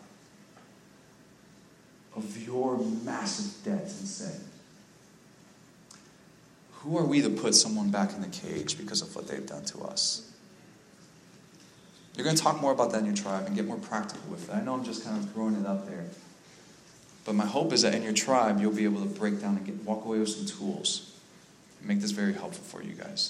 of 2.14 2.46
your 2.46 2.76
massive 2.76 3.64
debts 3.64 3.98
and 3.98 4.08
sin. 4.08 4.40
Who 6.80 6.98
are 6.98 7.06
we 7.06 7.22
to 7.22 7.30
put 7.30 7.54
someone 7.54 7.90
back 7.90 8.12
in 8.12 8.20
the 8.20 8.28
cage 8.28 8.76
because 8.76 9.00
of 9.00 9.16
what 9.16 9.26
they've 9.26 9.46
done 9.46 9.64
to 9.66 9.84
us? 9.84 10.29
You're 12.16 12.24
going 12.24 12.36
to 12.36 12.42
talk 12.42 12.60
more 12.60 12.72
about 12.72 12.92
that 12.92 12.98
in 12.98 13.06
your 13.06 13.14
tribe 13.14 13.46
and 13.46 13.54
get 13.54 13.66
more 13.66 13.78
practical 13.78 14.22
with 14.30 14.48
it. 14.48 14.54
I 14.54 14.60
know 14.60 14.74
I'm 14.74 14.84
just 14.84 15.04
kind 15.04 15.16
of 15.16 15.30
throwing 15.32 15.56
it 15.56 15.66
up 15.66 15.86
there. 15.86 16.06
But 17.24 17.34
my 17.34 17.46
hope 17.46 17.72
is 17.72 17.82
that 17.82 17.94
in 17.94 18.02
your 18.02 18.12
tribe, 18.12 18.60
you'll 18.60 18.72
be 18.72 18.84
able 18.84 19.02
to 19.02 19.08
break 19.08 19.40
down 19.40 19.56
and 19.56 19.66
get, 19.66 19.76
walk 19.84 20.04
away 20.04 20.18
with 20.18 20.30
some 20.30 20.46
tools. 20.46 21.14
And 21.78 21.88
make 21.88 22.00
this 22.00 22.10
very 22.10 22.32
helpful 22.32 22.64
for 22.64 22.82
you 22.82 22.94
guys. 22.94 23.28